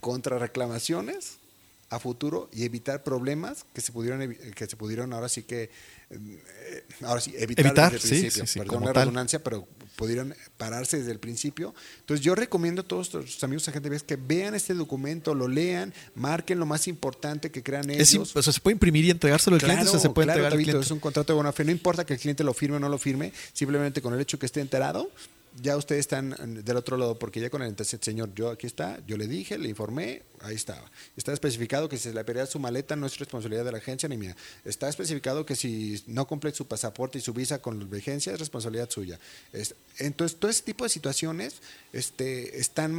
contra 0.00 0.38
reclamaciones 0.38 1.38
a 1.88 2.00
futuro 2.00 2.50
y 2.52 2.64
evitar 2.64 3.04
problemas 3.04 3.64
que 3.72 3.80
se 3.80 3.92
pudieron 3.92 4.34
que 4.34 4.66
se 4.66 4.76
pudieron 4.76 5.12
ahora 5.12 5.28
sí 5.28 5.44
que 5.44 5.70
ahora 7.02 7.20
sí 7.20 7.34
evitar, 7.36 7.66
Evitar, 7.66 7.92
desde 7.92 7.96
el 7.96 8.02
sí, 8.02 8.08
principio. 8.20 8.46
sí, 8.46 8.52
sí, 8.52 8.58
Perdón 8.60 8.80
la 8.84 8.92
tal. 8.92 9.02
redundancia, 9.02 9.42
pero 9.42 9.66
pudieron 9.96 10.34
pararse 10.56 10.98
desde 10.98 11.10
el 11.12 11.18
principio. 11.18 11.74
Entonces 12.00 12.24
yo 12.24 12.34
recomiendo 12.34 12.82
a 12.82 12.84
todos 12.84 13.12
los 13.14 13.42
amigos 13.44 13.66
agentes 13.68 13.84
de 13.84 13.90
viajes 13.90 14.06
que 14.06 14.16
vean 14.16 14.54
este 14.54 14.74
documento, 14.74 15.34
lo 15.34 15.48
lean, 15.48 15.92
marquen 16.14 16.58
lo 16.58 16.66
más 16.66 16.86
importante 16.86 17.50
que 17.50 17.62
crean 17.62 17.88
Es 17.90 18.12
ellos. 18.12 18.36
o 18.36 18.42
sea, 18.42 18.52
se 18.52 18.60
puede 18.60 18.74
imprimir 18.74 19.04
y 19.06 19.10
entregárselo 19.10 19.56
al 19.56 19.62
cliente, 19.62 19.88
o 19.88 19.98
se 19.98 20.10
puede 20.10 20.26
claro, 20.26 20.38
entregar 20.40 20.52
al 20.52 20.58
cliente. 20.62 20.84
es 20.84 20.90
un 20.90 21.00
contrato 21.00 21.32
de 21.32 21.36
buena 21.36 21.52
fe. 21.52 21.64
No 21.64 21.70
importa 21.72 22.04
que 22.04 22.14
el 22.14 22.20
cliente 22.20 22.44
lo 22.44 22.54
firme 22.54 22.76
o 22.76 22.80
no 22.80 22.88
lo 22.88 22.98
firme, 22.98 23.32
simplemente 23.52 24.00
con 24.02 24.12
el 24.14 24.20
hecho 24.20 24.38
que 24.38 24.46
esté 24.46 24.60
enterado, 24.60 25.10
ya 25.62 25.76
ustedes 25.78 26.00
están 26.00 26.36
del 26.62 26.76
otro 26.76 26.98
lado, 26.98 27.18
porque 27.18 27.40
ya 27.40 27.48
con 27.48 27.62
el 27.62 27.68
antecedente, 27.68 28.04
señor, 28.04 28.34
yo 28.34 28.50
aquí 28.50 28.66
está, 28.66 29.00
yo 29.06 29.16
le 29.16 29.26
dije, 29.26 29.56
le 29.56 29.70
informé, 29.70 30.22
ahí 30.42 30.54
estaba. 30.54 30.90
Está 31.16 31.32
especificado 31.32 31.88
que 31.88 31.96
si 31.96 32.04
se 32.04 32.14
le 32.14 32.24
pierde 32.24 32.46
su 32.46 32.58
maleta 32.58 32.96
no 32.96 33.06
es 33.06 33.18
responsabilidad 33.18 33.64
de 33.64 33.72
la 33.72 33.78
agencia 33.78 34.08
ni 34.08 34.16
mía. 34.16 34.36
Está 34.64 34.88
especificado 34.88 35.44
que 35.46 35.56
si 35.56 36.02
no 36.06 36.26
cumple 36.26 36.52
su 36.54 36.66
pasaporte 36.66 37.18
y 37.18 37.20
su 37.20 37.32
visa 37.32 37.60
con 37.60 37.88
vigencia 37.90 38.32
es 38.32 38.38
responsabilidad 38.38 38.90
suya. 38.90 39.18
Es- 39.52 39.74
entonces, 39.98 40.38
todo 40.38 40.50
ese 40.50 40.62
tipo 40.62 40.84
de 40.84 40.90
situaciones 40.90 41.54
este, 41.92 42.60
están 42.60 42.92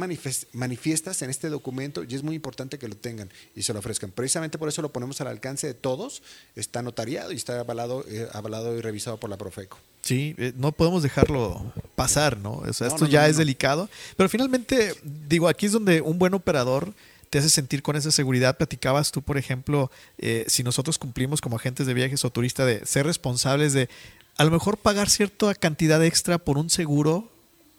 manifiestas 0.52 1.22
en 1.22 1.30
este 1.30 1.48
documento 1.48 2.04
y 2.04 2.14
es 2.14 2.22
muy 2.22 2.34
importante 2.34 2.78
que 2.78 2.88
lo 2.88 2.96
tengan 2.96 3.30
y 3.54 3.62
se 3.62 3.72
lo 3.72 3.78
ofrezcan. 3.78 4.10
Precisamente 4.10 4.58
por 4.58 4.68
eso 4.68 4.82
lo 4.82 4.92
ponemos 4.92 5.20
al 5.20 5.28
alcance 5.28 5.66
de 5.66 5.74
todos. 5.74 6.22
Está 6.56 6.82
notariado 6.82 7.32
y 7.32 7.36
está 7.36 7.60
avalado, 7.60 8.04
eh, 8.08 8.28
avalado 8.32 8.76
y 8.76 8.80
revisado 8.80 9.18
por 9.18 9.30
la 9.30 9.36
Profeco. 9.36 9.78
Sí, 10.02 10.34
eh, 10.38 10.52
no 10.56 10.72
podemos 10.72 11.02
dejarlo 11.02 11.72
pasar, 11.94 12.38
¿no? 12.38 12.54
O 12.54 12.72
sea, 12.72 12.88
No, 12.88 12.94
esto 12.94 13.04
no, 13.06 13.10
ya 13.10 13.22
no, 13.22 13.26
es 13.26 13.32
no. 13.34 13.38
delicado. 13.40 13.90
Pero 14.16 14.28
finalmente, 14.28 14.94
digo, 15.28 15.48
aquí 15.48 15.66
es 15.66 15.72
donde 15.72 16.00
un 16.00 16.18
buen 16.18 16.34
operador 16.34 16.92
te 17.30 17.38
hace 17.38 17.50
sentir 17.50 17.82
con 17.82 17.96
esa 17.96 18.10
seguridad. 18.10 18.56
Platicabas 18.56 19.12
tú, 19.12 19.22
por 19.22 19.36
ejemplo, 19.38 19.90
eh, 20.18 20.44
si 20.48 20.62
nosotros 20.62 20.98
cumplimos 20.98 21.40
como 21.40 21.56
agentes 21.56 21.86
de 21.86 21.94
viajes 21.94 22.24
o 22.24 22.30
turistas 22.30 22.66
de 22.66 22.84
ser 22.86 23.06
responsables 23.06 23.72
de 23.72 23.88
a 24.36 24.44
lo 24.44 24.50
mejor 24.50 24.76
pagar 24.78 25.10
cierta 25.10 25.54
cantidad 25.54 26.04
extra 26.04 26.38
por 26.38 26.58
un 26.58 26.70
seguro 26.70 27.30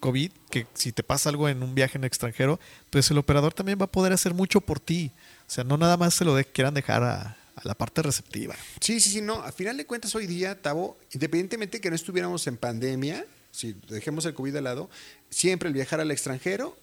COVID, 0.02 0.32
que 0.50 0.68
si 0.74 0.92
te 0.92 1.04
pasa 1.04 1.30
algo 1.30 1.50
en 1.50 1.64
un 1.64 1.74
viaje 1.76 1.98
en 1.98 2.04
el 2.04 2.08
extranjero, 2.08 2.60
pues 2.90 3.10
el 3.12 3.18
operador 3.18 3.54
también 3.54 3.80
va 3.80 3.86
a 3.86 3.92
poder 3.92 4.14
hacer 4.14 4.34
mucho 4.34 4.62
por 4.62 4.80
ti. 4.80 5.12
O 5.48 5.52
sea, 5.52 5.64
no 5.64 5.78
nada 5.78 5.98
más 5.98 6.14
se 6.14 6.26
lo 6.26 6.36
de- 6.36 6.46
quieran 6.46 6.74
dejar 6.74 7.04
a, 7.04 7.22
a 7.56 7.62
la 7.64 7.76
parte 7.76 8.02
receptiva. 8.02 8.56
Sí, 8.82 9.00
sí, 9.00 9.10
sí, 9.10 9.22
no. 9.22 9.36
A 9.42 9.52
final 9.52 9.76
de 9.78 9.86
cuentas, 9.86 10.14
hoy 10.16 10.28
día, 10.28 10.62
Tavo, 10.62 10.98
independientemente 11.14 11.82
que 11.82 11.90
no 11.90 11.96
estuviéramos 11.96 12.46
en 12.48 12.56
pandemia, 12.58 13.26
si 13.52 13.76
dejemos 13.90 14.26
el 14.26 14.34
COVID 14.34 14.54
de 14.54 14.62
lado, 14.62 14.90
siempre 15.30 15.68
el 15.68 15.74
viajar 15.74 16.00
al 16.00 16.12
extranjero 16.12 16.78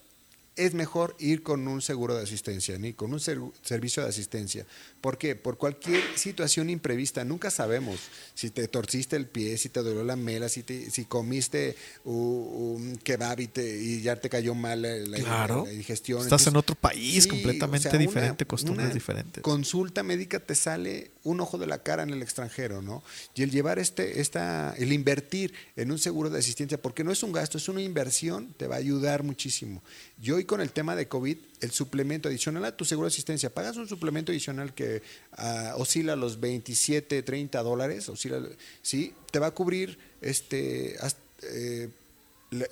es 0.57 0.73
mejor 0.75 1.15
ir 1.19 1.43
con 1.43 1.69
un 1.69 1.83
seguro 1.83 2.17
de 2.17 2.23
asistencia, 2.23 2.79
ni 2.79 2.95
con 2.95 3.13
un 3.13 3.21
ser- 3.21 3.39
servicio 3.63 4.03
de 4.03 4.09
asistencia. 4.09 4.67
¿Por 5.01 5.19
qué? 5.19 5.37
Por 5.37 5.59
cualquier 5.59 6.01
situación 6.17 6.71
imprevista, 6.71 7.25
nunca 7.25 7.51
sabemos 7.51 8.01
si 8.35 8.51
te 8.51 8.67
torciste 8.67 9.17
el 9.17 9.27
pie, 9.27 9.59
si 9.59 9.69
te 9.69 9.83
dolió 9.83 10.03
la 10.03 10.17
mela, 10.17 10.49
si, 10.49 10.63
te- 10.63 10.91
si 10.91 11.05
comiste 11.05 11.77
un 12.05 12.99
kebab 13.03 13.41
y, 13.41 13.49
te- 13.49 13.83
y 13.83 14.01
ya 14.03 14.17
te 14.17 14.29
cayó 14.29 14.55
mal 14.55 14.83
la, 14.83 14.97
la- 14.97 15.19
Claro. 15.19 15.65
la 15.67 15.71
digestión. 15.71 16.23
Estás 16.23 16.47
en 16.47 16.57
otro 16.57 16.75
país 16.75 17.25
Sí, 17.25 17.29
completamente 17.29 17.89
o 17.89 17.91
sea, 17.91 17.99
una- 18.01 18.07
diferente, 18.07 18.47
costumbres 18.47 18.87
una 18.87 18.95
diferentes. 18.95 19.43
Consulta 19.43 20.03
médica 20.03 20.41
te 20.41 20.55
sale 20.55 21.11
un 21.27 21.41
ojo 21.41 21.59
de 21.59 21.67
la 21.67 21.79
cara 21.79 22.05
en 22.05 22.11
el 22.11 22.23
extranjero, 22.23 22.83
¿no? 22.83 23.03
Y 23.35 23.43
el 23.43 23.51
llevar 23.51 23.79
este, 23.79 24.21
esta, 24.21 24.75
el 24.79 24.93
invertir 24.93 25.53
en 25.75 25.91
un 25.91 25.99
seguro 25.99 26.31
de 26.31 26.39
asistencia, 26.39 26.81
porque 26.81 27.03
no 27.03 27.11
es 27.11 27.23
un 27.23 27.33
gasto, 27.33 27.59
es 27.59 27.69
una 27.69 27.83
inversión, 27.83 28.55
te 28.57 28.69
va 28.69 28.77
a 28.77 28.79
ayudar 28.79 29.25
muchísimo. 29.25 29.83
Y 30.23 30.31
hoy 30.31 30.45
con 30.45 30.61
el 30.61 30.71
tema 30.71 30.95
de 30.95 31.09
COVID, 31.09 31.37
el 31.61 31.71
suplemento 31.73 32.29
adicional 32.29 32.65
a 32.65 32.77
tu 32.77 32.85
seguro 32.85 33.07
de 33.07 33.13
asistencia, 33.13 33.53
pagas 33.53 33.77
un 33.77 33.89
suplemento 33.89 34.31
adicional 34.31 34.73
que 34.73 35.03
ah, 35.33 35.75
oscila 35.77 36.15
los 36.15 36.39
27, 36.39 37.23
30 37.23 37.63
dólares, 37.63 38.09
oscila, 38.09 38.41
sí, 38.83 39.13
te 39.33 39.41
va 39.41 39.49
a 39.49 39.51
cubrir 39.51 39.99
este 40.21 40.97
eh, 41.43 41.89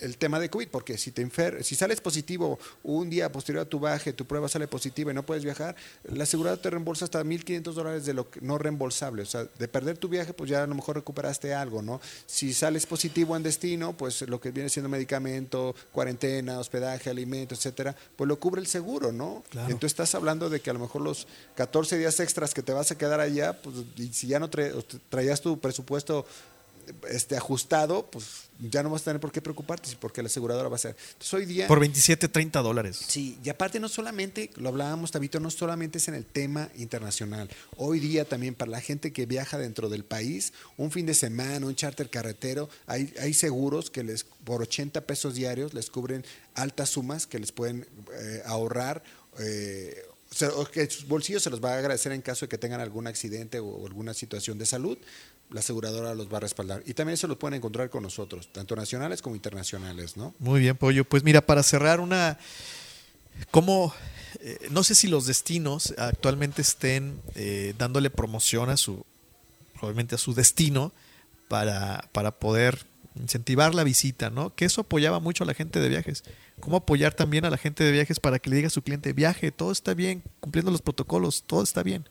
el 0.01 0.17
tema 0.19 0.39
de 0.41 0.49
COVID, 0.51 0.69
porque 0.69 0.97
si 0.99 1.11
te 1.13 1.23
enfer 1.23 1.63
si 1.65 1.75
sales 1.75 2.01
positivo 2.01 2.59
un 2.83 3.11
día 3.11 3.31
posterior 3.33 3.63
a 3.65 3.69
tu 3.69 3.79
baje, 3.81 4.13
tu 4.13 4.25
prueba 4.27 4.49
sale 4.49 4.67
positiva 4.69 5.11
y 5.11 5.15
no 5.15 5.25
puedes 5.25 5.45
viajar, 5.45 5.77
la 6.05 6.25
aseguradora 6.25 6.61
te 6.63 6.71
reembolsa 6.71 7.05
hasta 7.05 7.23
1.500 7.25 7.75
dólares 7.75 8.05
de 8.07 8.15
lo 8.15 8.31
que- 8.31 8.41
no 8.41 8.59
reembolsable. 8.59 9.23
O 9.23 9.27
sea, 9.27 9.45
de 9.59 9.69
perder 9.69 9.99
tu 9.99 10.09
viaje, 10.09 10.33
pues 10.33 10.49
ya 10.51 10.63
a 10.63 10.67
lo 10.67 10.75
mejor 10.75 10.97
recuperaste 10.97 11.55
algo, 11.55 11.83
¿no? 11.83 12.01
Si 12.27 12.53
sales 12.55 12.87
positivo 12.87 13.37
en 13.37 13.43
destino, 13.43 13.97
pues 13.97 14.23
lo 14.23 14.41
que 14.41 14.51
viene 14.51 14.69
siendo 14.71 14.89
medicamento, 14.89 15.75
cuarentena, 15.93 16.59
hospedaje, 16.59 17.11
alimento, 17.11 17.55
etcétera, 17.55 17.95
pues 18.17 18.29
lo 18.29 18.39
cubre 18.39 18.61
el 18.61 18.67
seguro, 18.67 19.13
¿no? 19.13 19.43
Claro. 19.51 19.67
Entonces 19.69 19.93
estás 19.93 20.15
hablando 20.15 20.49
de 20.51 20.61
que 20.61 20.71
a 20.71 20.73
lo 20.73 20.79
mejor 20.81 21.03
los 21.03 21.27
14 21.55 21.99
días 21.99 22.21
extras 22.21 22.55
que 22.55 22.63
te 22.63 22.73
vas 22.73 22.91
a 22.91 22.99
quedar 22.99 23.21
allá, 23.21 23.61
pues 23.63 23.77
y 23.97 24.13
si 24.13 24.27
ya 24.27 24.39
no 24.39 24.51
tra- 24.51 24.73
traías 25.09 25.41
tu 25.41 25.59
presupuesto 25.59 26.27
este 27.09 27.37
ajustado, 27.37 28.11
pues 28.11 28.51
ya 28.59 28.83
no 28.83 28.91
vas 28.91 29.03
a 29.03 29.07
tener 29.07 29.21
por 29.21 29.33
qué 29.33 29.41
preocuparte, 29.41 29.89
porque 30.01 30.23
la 30.23 30.27
aseguradora 30.27 30.69
va 30.69 30.77
a 30.77 30.79
ser. 30.79 30.97
Entonces 31.13 31.35
hoy 31.35 31.47
día... 31.47 31.67
Por 31.67 31.81
27, 31.81 32.29
30 32.29 32.63
dólares. 32.63 33.01
Sí, 33.07 33.39
y 33.43 33.49
aparte 33.49 33.81
no 33.81 33.89
solamente, 33.89 34.51
lo 34.57 34.69
hablábamos, 34.69 35.11
Tabito, 35.11 35.41
no 35.41 35.51
solamente 35.51 35.99
es 35.99 36.09
en 36.09 36.15
el 36.15 36.25
tema 36.25 36.69
internacional. 36.77 37.51
Hoy 37.77 38.01
día 38.01 38.25
también 38.25 38.55
para 38.55 38.71
la 38.71 38.81
gente 38.81 39.13
que 39.13 39.27
viaja 39.27 39.59
dentro 39.59 39.89
del 39.89 40.05
país, 40.05 40.53
un 40.77 40.91
fin 40.91 41.07
de 41.07 41.15
semana, 41.15 41.67
un 41.67 41.75
charter 41.75 42.11
carretero, 42.11 42.69
hay, 42.87 43.13
hay 43.21 43.35
seguros 43.35 43.91
que 43.91 44.05
les 44.05 44.25
por 44.45 44.63
80 44.63 45.01
pesos 45.07 45.35
diarios 45.35 45.75
les 45.75 45.91
cubren 45.91 46.25
altas 46.55 46.91
sumas 46.91 47.27
que 47.27 47.39
les 47.39 47.51
pueden 47.51 47.87
eh, 48.13 48.43
ahorrar. 48.45 49.03
eh, 49.39 50.03
sea, 50.35 50.51
que 50.73 50.89
sus 50.91 51.07
bolsillos 51.07 51.43
se 51.43 51.51
los 51.51 51.63
va 51.63 51.75
a 51.75 51.79
agradecer 51.79 52.13
en 52.13 52.23
caso 52.23 52.47
de 52.47 52.49
que 52.49 52.59
tengan 52.59 52.81
algún 52.81 53.07
accidente 53.07 53.61
o, 53.61 53.87
alguna 53.87 54.15
situación 54.15 54.59
de 54.59 54.67
salud. 54.67 54.99
La 55.51 55.61
aseguradora 55.61 56.15
los 56.15 56.33
va 56.33 56.39
a 56.39 56.41
respaldar. 56.41 56.83
Y 56.87 56.95
también 56.95 57.17
se 57.17 57.29
los 57.29 57.37
pueden 57.37 57.55
encontrar 57.55 57.91
con 57.91 58.03
nosotros, 58.03 58.49
tanto 58.53 58.75
nacionales 58.77 59.23
como 59.23 59.37
internacionales, 59.37 60.17
¿no? 60.17 60.35
Muy 60.39 60.61
bien, 60.61 60.77
Pollo. 60.77 61.05
Pues 61.05 61.23
mira, 61.23 61.45
para 61.45 61.63
cerrar 61.63 62.01
una... 62.01 62.39
¿Cómo... 63.51 63.95
eh, 64.41 64.59
no 64.71 64.83
sé 64.85 64.95
si 64.95 65.07
los 65.07 65.27
destinos 65.27 65.95
actualmente 65.99 66.63
estén 66.63 67.21
eh, 67.35 67.75
dándole 67.79 68.11
promoción 68.11 68.71
a 68.71 68.77
su... 68.77 69.05
Obviamente 69.81 70.15
a 70.15 70.19
su 70.19 70.35
destino 70.35 70.93
para, 71.49 72.09
para 72.13 72.31
poder 72.31 72.87
incentivar 73.17 73.75
la 73.75 73.85
visita, 73.85 74.31
¿no? 74.31 74.55
Que 74.55 74.65
eso 74.65 74.81
apoyaba 74.81 75.21
mucho 75.21 75.45
a 75.45 75.47
la 75.47 75.55
gente 75.55 75.81
de 75.81 75.89
viajes. 75.89 76.25
¿Cómo 76.61 76.77
apoyar 76.77 77.15
también 77.15 77.45
a 77.45 77.51
la 77.51 77.57
gente 77.57 77.85
de 77.85 77.93
viajes 77.93 78.21
para 78.21 78.39
que 78.39 78.49
le 78.49 78.57
diga 78.57 78.69
a 78.69 78.71
su 78.71 78.83
cliente, 78.83 79.13
viaje, 79.13 79.51
todo 79.51 79.73
está 79.73 79.95
bien, 79.95 80.23
cumpliendo 80.41 80.71
los 80.71 80.83
protocolos, 80.83 81.43
todo 81.47 81.63
está 81.63 81.83
bien? 81.83 82.05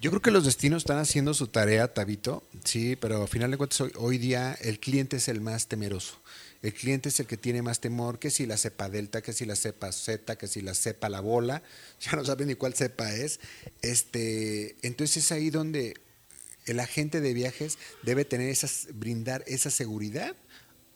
Yo 0.00 0.10
creo 0.10 0.22
que 0.22 0.30
los 0.30 0.46
destinos 0.46 0.82
están 0.82 0.98
haciendo 0.98 1.34
su 1.34 1.48
tarea, 1.48 1.92
Tabito, 1.92 2.42
sí, 2.64 2.96
pero 2.96 3.22
al 3.22 3.28
final 3.28 3.50
de 3.50 3.58
cuentas 3.58 3.82
hoy, 3.96 4.16
día 4.16 4.56
el 4.62 4.80
cliente 4.80 5.18
es 5.18 5.28
el 5.28 5.42
más 5.42 5.66
temeroso. 5.66 6.14
El 6.62 6.72
cliente 6.72 7.10
es 7.10 7.20
el 7.20 7.26
que 7.26 7.36
tiene 7.36 7.60
más 7.60 7.80
temor, 7.80 8.18
que 8.18 8.30
si 8.30 8.46
la 8.46 8.56
cepa 8.56 8.88
delta, 8.88 9.20
que 9.20 9.34
si 9.34 9.44
la 9.44 9.56
cepa 9.56 9.92
zeta, 9.92 10.36
que 10.36 10.46
si 10.46 10.62
la 10.62 10.74
cepa 10.74 11.10
la 11.10 11.20
bola, 11.20 11.62
ya 12.00 12.12
no 12.12 12.24
saben 12.24 12.48
ni 12.48 12.54
cuál 12.54 12.74
cepa 12.74 13.12
es. 13.12 13.40
Este, 13.82 14.76
entonces 14.82 15.24
es 15.24 15.32
ahí 15.32 15.50
donde 15.50 15.94
el 16.64 16.80
agente 16.80 17.20
de 17.20 17.34
viajes 17.34 17.76
debe 18.02 18.24
tener 18.24 18.48
esas, 18.48 18.88
brindar 18.94 19.44
esa 19.46 19.70
seguridad 19.70 20.34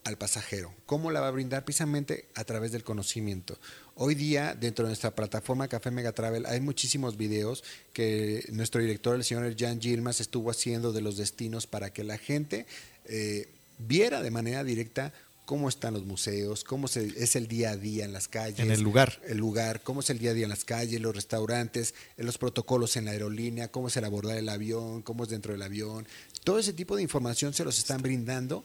al 0.05 0.19
pasajero. 0.19 0.73
¿Cómo 0.87 1.11
la 1.11 1.21
va 1.21 1.29
a 1.29 1.33
brindar? 1.33 1.64
Precisamente 1.64 2.29
a 2.35 2.45
través 2.45 2.73
del 2.73 2.85
conocimiento. 2.85 3.59
Hoy 3.97 4.14
día, 4.14 4.55
dentro 4.55 4.85
de 4.85 4.90
nuestra 4.90 5.14
plataforma 5.14 5.69
Café 5.69 5.90
Mega 5.90 6.12
Travel, 6.12 6.47
hay 6.47 6.61
muchísimos 6.61 7.17
videos 7.17 7.64
que 7.93 8.45
nuestro 8.53 8.81
director, 8.81 9.17
el 9.17 9.25
señor 9.25 9.55
Jan 9.59 9.81
Gilmas, 9.81 10.21
estuvo 10.21 10.51
haciendo 10.51 10.93
de 10.93 11.01
los 11.01 11.17
destinos 11.17 11.67
para 11.67 11.93
que 11.93 12.05
la 12.05 12.19
gente 12.19 12.67
eh, 13.07 13.49
viera 13.79 14.23
de 14.23 14.31
manera 14.31 14.62
directa 14.62 15.12
cómo 15.45 15.69
están 15.69 15.95
los 15.95 16.05
museos, 16.05 16.64
cómo 16.64 16.88
se, 16.88 17.07
es 17.23 17.37
el 17.37 17.49
día 17.49 17.71
a 17.71 17.77
día 17.77 18.05
en 18.05 18.12
las 18.12 18.29
calles. 18.29 18.61
En 18.61 18.71
el 18.71 18.81
lugar. 18.81 19.21
El 19.27 19.38
lugar, 19.38 19.83
cómo 19.83 20.01
es 20.01 20.11
el 20.11 20.19
día 20.19 20.31
a 20.31 20.35
día 20.35 20.45
en 20.45 20.51
las 20.51 20.64
calles, 20.64 21.01
los 21.01 21.14
restaurantes, 21.14 21.95
los 22.17 22.38
protocolos 22.38 22.97
en 22.97 23.05
la 23.05 23.12
aerolínea, 23.12 23.69
cómo 23.69 23.88
es 23.88 23.97
el 23.97 24.05
abordar 24.05 24.37
el 24.37 24.49
avión, 24.49 25.03
cómo 25.03 25.25
es 25.25 25.31
dentro 25.31 25.53
del 25.53 25.62
avión. 25.62 26.07
Todo 26.45 26.59
ese 26.59 26.73
tipo 26.73 26.97
de 26.97 27.03
información 27.03 27.53
se 27.53 27.64
los 27.64 27.79
están 27.79 28.03
brindando. 28.03 28.64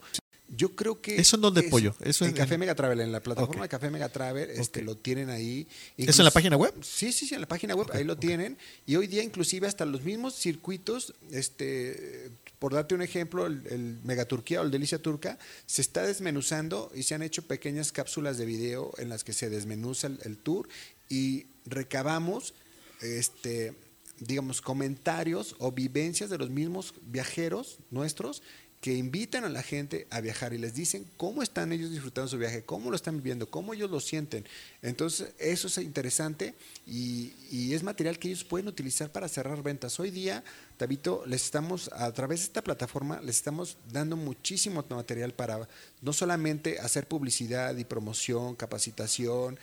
Yo 0.55 0.75
creo 0.75 0.99
que... 0.99 1.15
¿Eso 1.17 1.35
en 1.35 1.41
dónde, 1.43 1.63
Pollo? 1.63 1.95
¿Eso 2.01 2.25
en, 2.25 2.31
en- 2.31 2.37
Café 2.37 2.57
Mega 2.57 2.73
Travel, 2.73 2.99
en 3.01 3.11
la 3.11 3.21
plataforma 3.21 3.63
de 3.63 3.69
Café 3.69 3.89
Mega 3.91 4.09
Travel, 4.09 4.49
este, 4.49 4.79
Ok. 4.79 4.85
lo 4.85 4.95
tienen 4.97 5.29
ahí. 5.29 5.67
¿Eso 5.95 6.21
en 6.21 6.25
la 6.25 6.31
página 6.31 6.57
web? 6.57 6.73
Sí, 6.81 7.11
sí, 7.11 7.27
sí, 7.27 7.35
en 7.35 7.41
la 7.41 7.47
página 7.47 7.75
web, 7.75 7.87
ahí 7.93 8.03
lo 8.03 8.17
tienen. 8.17 8.57
Y 8.87 8.95
hoy 8.95 9.05
día 9.07 9.21
inclusive 9.23 9.67
hasta 9.67 9.85
los 9.85 10.01
mismos 10.01 10.33
circuitos, 10.35 11.13
este, 11.31 12.31
por 12.57 12.73
darte 12.73 12.95
un 12.95 13.01
ejemplo, 13.03 13.45
el, 13.45 13.61
el 13.69 13.99
Mega 14.03 14.25
Turquía 14.25 14.61
o 14.61 14.63
el 14.63 14.71
Delicia 14.71 14.99
Turca, 15.01 15.37
se 15.67 15.81
está 15.81 16.03
desmenuzando 16.03 16.91
y 16.95 17.03
se 17.03 17.13
han 17.15 17.21
hecho 17.21 17.43
pequeñas 17.43 17.91
cápsulas 17.91 18.37
de 18.37 18.45
video 18.45 18.91
en 18.97 19.09
las 19.09 19.23
que 19.23 19.33
se 19.33 19.49
desmenuza 19.49 20.07
el, 20.07 20.19
el 20.23 20.37
tour 20.37 20.67
y 21.09 21.45
recabamos, 21.65 22.53
este, 23.01 23.75
digamos, 24.19 24.61
comentarios 24.61 25.55
o 25.59 25.71
vivencias 25.71 26.29
de 26.29 26.37
los 26.37 26.49
mismos 26.49 26.93
viajeros 27.03 27.77
nuestros 27.91 28.41
que 28.81 28.95
invitan 28.95 29.43
a 29.43 29.49
la 29.49 29.61
gente 29.61 30.07
a 30.09 30.21
viajar 30.21 30.53
y 30.53 30.57
les 30.57 30.73
dicen 30.73 31.05
cómo 31.17 31.43
están 31.43 31.73
ellos 31.73 31.91
disfrutando 31.91 32.29
su 32.29 32.37
viaje, 32.37 32.63
cómo 32.63 32.89
lo 32.89 32.95
están 32.95 33.17
viviendo, 33.17 33.49
cómo 33.49 33.73
ellos 33.73 33.91
lo 33.91 33.99
sienten. 33.99 34.45
Entonces, 34.81 35.33
eso 35.37 35.67
es 35.67 35.77
interesante 35.79 36.55
y, 36.87 37.33
y 37.51 37.73
es 37.73 37.83
material 37.83 38.17
que 38.17 38.29
ellos 38.29 38.45
pueden 38.45 38.69
utilizar 38.69 39.11
para 39.11 39.27
cerrar 39.27 39.61
ventas. 39.63 39.99
Hoy 39.99 40.11
día, 40.11 40.45
Tabito, 40.77 41.25
les 41.25 41.43
estamos, 41.43 41.89
a 41.93 42.09
través 42.13 42.39
de 42.39 42.45
esta 42.45 42.63
plataforma, 42.63 43.19
les 43.19 43.35
estamos 43.35 43.75
dando 43.91 44.15
muchísimo 44.15 44.85
material 44.89 45.33
para 45.33 45.67
no 46.01 46.13
solamente 46.13 46.79
hacer 46.79 47.05
publicidad 47.05 47.75
y 47.75 47.83
promoción, 47.83 48.55
capacitación, 48.55 49.59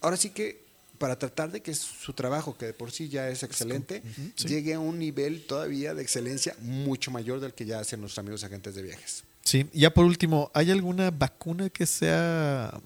ahora 0.00 0.16
sí 0.16 0.30
que 0.30 0.67
para 0.98 1.18
tratar 1.18 1.50
de 1.52 1.62
que 1.62 1.74
su 1.74 2.12
trabajo, 2.12 2.56
que 2.58 2.66
de 2.66 2.72
por 2.74 2.90
sí 2.90 3.08
ya 3.08 3.28
es 3.28 3.42
excelente, 3.42 4.02
sí. 4.36 4.48
llegue 4.48 4.74
a 4.74 4.80
un 4.80 4.98
nivel 4.98 5.46
todavía 5.46 5.94
de 5.94 6.02
excelencia 6.02 6.54
mucho 6.60 7.10
mayor 7.10 7.40
del 7.40 7.54
que 7.54 7.64
ya 7.64 7.78
hacen 7.80 8.00
nuestros 8.00 8.18
amigos 8.18 8.44
agentes 8.44 8.74
de 8.74 8.82
viajes. 8.82 9.24
Sí, 9.44 9.66
ya 9.72 9.94
por 9.94 10.04
último, 10.04 10.50
¿hay 10.54 10.70
alguna 10.70 11.10
vacuna 11.10 11.70
que 11.70 11.86
sea 11.86 12.78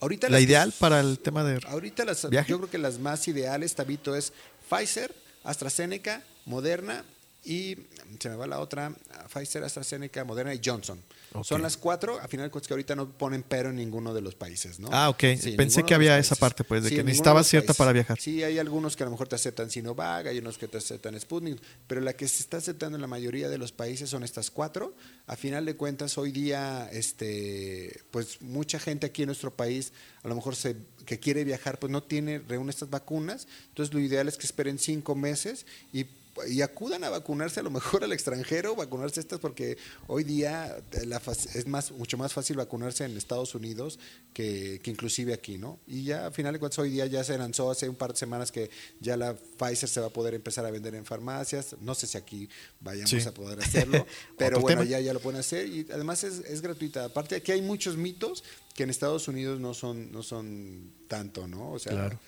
Ahorita 0.00 0.28
la 0.28 0.32
las- 0.38 0.42
ideal 0.42 0.72
para 0.78 1.00
el 1.00 1.18
tema 1.18 1.44
de... 1.44 1.60
Ahorita 1.68 2.04
las, 2.04 2.28
¿Viaje? 2.28 2.50
yo 2.50 2.58
creo 2.58 2.70
que 2.70 2.78
las 2.78 2.98
más 2.98 3.28
ideales, 3.28 3.74
Tabito, 3.74 4.16
es 4.16 4.32
Pfizer, 4.68 5.14
AstraZeneca, 5.44 6.22
Moderna 6.44 7.04
y 7.46 7.76
se 8.18 8.28
me 8.28 8.34
va 8.34 8.46
la 8.48 8.58
otra, 8.58 8.92
Pfizer, 9.32 9.62
AstraZeneca, 9.62 10.24
Moderna 10.24 10.52
y 10.52 10.60
Johnson. 10.62 11.00
Ok. 11.32 11.44
Son 11.44 11.62
las 11.62 11.76
cuatro, 11.76 12.18
a 12.20 12.26
final 12.26 12.46
de 12.46 12.50
cuentas 12.50 12.66
que 12.66 12.74
ahorita 12.74 12.96
no 12.96 13.08
ponen 13.10 13.44
pero 13.46 13.70
en 13.70 13.76
ninguno 13.76 14.12
de 14.12 14.20
los 14.20 14.34
países, 14.34 14.80
¿no? 14.80 14.88
Ah, 14.90 15.08
ok. 15.10 15.22
Sí, 15.38 15.52
Pensé 15.52 15.82
que 15.84 15.90
de 15.90 15.94
había 15.94 16.18
esa 16.18 16.34
parte, 16.34 16.64
pues, 16.64 16.82
de 16.82 16.88
que 16.88 16.96
ninguno 16.96 17.08
necesitaba 17.10 17.40
los 17.40 17.46
cierta 17.46 17.66
países. 17.68 17.78
para 17.78 17.92
viajar. 17.92 18.20
Sí, 18.20 18.42
hay 18.42 18.58
algunos 18.58 18.96
que 18.96 19.04
a 19.04 19.06
lo 19.06 19.12
mejor 19.12 19.28
te 19.28 19.36
aceptan 19.36 19.70
Sinovac, 19.70 20.26
hay 20.26 20.38
unos 20.38 20.58
que 20.58 20.66
te 20.66 20.78
aceptan 20.78 21.18
Sputnik, 21.20 21.60
pero 21.86 22.00
la 22.00 22.14
que 22.14 22.26
se 22.26 22.40
está 22.42 22.56
aceptando 22.56 22.96
en 22.96 23.02
la 23.02 23.06
mayoría 23.06 23.48
de 23.48 23.58
los 23.58 23.70
países 23.70 24.10
son 24.10 24.24
estas 24.24 24.50
cuatro. 24.50 24.94
A 25.28 25.36
final 25.36 25.64
de 25.64 25.76
cuentas, 25.76 26.18
hoy 26.18 26.32
día, 26.32 26.88
este, 26.90 28.00
pues 28.10 28.42
mucha 28.42 28.80
gente 28.80 29.06
aquí 29.06 29.22
en 29.22 29.26
nuestro 29.26 29.54
país, 29.54 29.92
a 30.24 30.28
lo 30.28 30.34
mejor 30.34 30.56
se, 30.56 30.76
que 31.04 31.20
quiere 31.20 31.44
viajar, 31.44 31.78
pues 31.78 31.92
no 31.92 32.02
tiene, 32.02 32.40
reúne 32.40 32.70
estas 32.70 32.90
vacunas. 32.90 33.46
Entonces, 33.68 33.94
lo 33.94 34.00
ideal 34.00 34.26
es 34.26 34.36
que 34.36 34.46
esperen 34.46 34.78
cinco 34.78 35.14
meses 35.14 35.64
y 35.92 36.06
y 36.48 36.60
acudan 36.62 37.02
a 37.04 37.10
vacunarse 37.10 37.60
a 37.60 37.62
lo 37.62 37.70
mejor 37.70 38.04
al 38.04 38.12
extranjero, 38.12 38.74
vacunarse 38.76 39.20
estas 39.20 39.40
porque 39.40 39.78
hoy 40.06 40.24
día 40.24 40.76
eh, 40.92 41.06
la 41.06 41.20
es 41.54 41.66
más 41.66 41.90
mucho 41.92 42.16
más 42.18 42.32
fácil 42.32 42.56
vacunarse 42.56 43.04
en 43.04 43.16
Estados 43.16 43.54
Unidos 43.54 43.98
que, 44.34 44.80
que 44.82 44.90
inclusive 44.90 45.32
aquí, 45.32 45.58
¿no? 45.58 45.78
Y 45.86 46.04
ya 46.04 46.26
a 46.26 46.30
final 46.30 46.52
de 46.52 46.58
cuentas 46.58 46.78
hoy 46.78 46.90
día 46.90 47.06
ya 47.06 47.24
se 47.24 47.36
lanzó 47.38 47.70
hace 47.70 47.88
un 47.88 47.96
par 47.96 48.12
de 48.12 48.18
semanas 48.18 48.52
que 48.52 48.70
ya 49.00 49.16
la 49.16 49.34
Pfizer 49.34 49.88
se 49.88 50.00
va 50.00 50.06
a 50.08 50.10
poder 50.10 50.34
empezar 50.34 50.66
a 50.66 50.70
vender 50.70 50.94
en 50.94 51.04
farmacias, 51.06 51.76
no 51.80 51.94
sé 51.94 52.06
si 52.06 52.18
aquí 52.18 52.48
vayamos 52.80 53.10
Sí. 53.10 53.20
a 53.26 53.32
poder 53.32 53.58
hacerlo, 53.60 54.06
pero 54.38 54.60
bueno, 54.60 54.82
tema. 54.82 54.90
ya, 54.90 55.00
ya 55.00 55.12
lo 55.12 55.20
pueden 55.20 55.40
hacer 55.40 55.66
y 55.66 55.86
además 55.92 56.22
es, 56.24 56.40
es 56.40 56.60
gratuita. 56.60 57.04
Aparte 57.06 57.36
aquí 57.36 57.52
hay 57.52 57.62
muchos 57.62 57.96
mitos 57.96 58.44
que 58.74 58.82
en 58.82 58.90
Estados 58.90 59.26
Unidos 59.28 59.58
no 59.58 59.72
son, 59.74 60.12
no 60.12 60.22
son 60.22 60.92
tanto, 61.08 61.48
¿no? 61.48 61.72
O 61.72 61.78
sea, 61.78 61.92
Claro. 61.92 62.18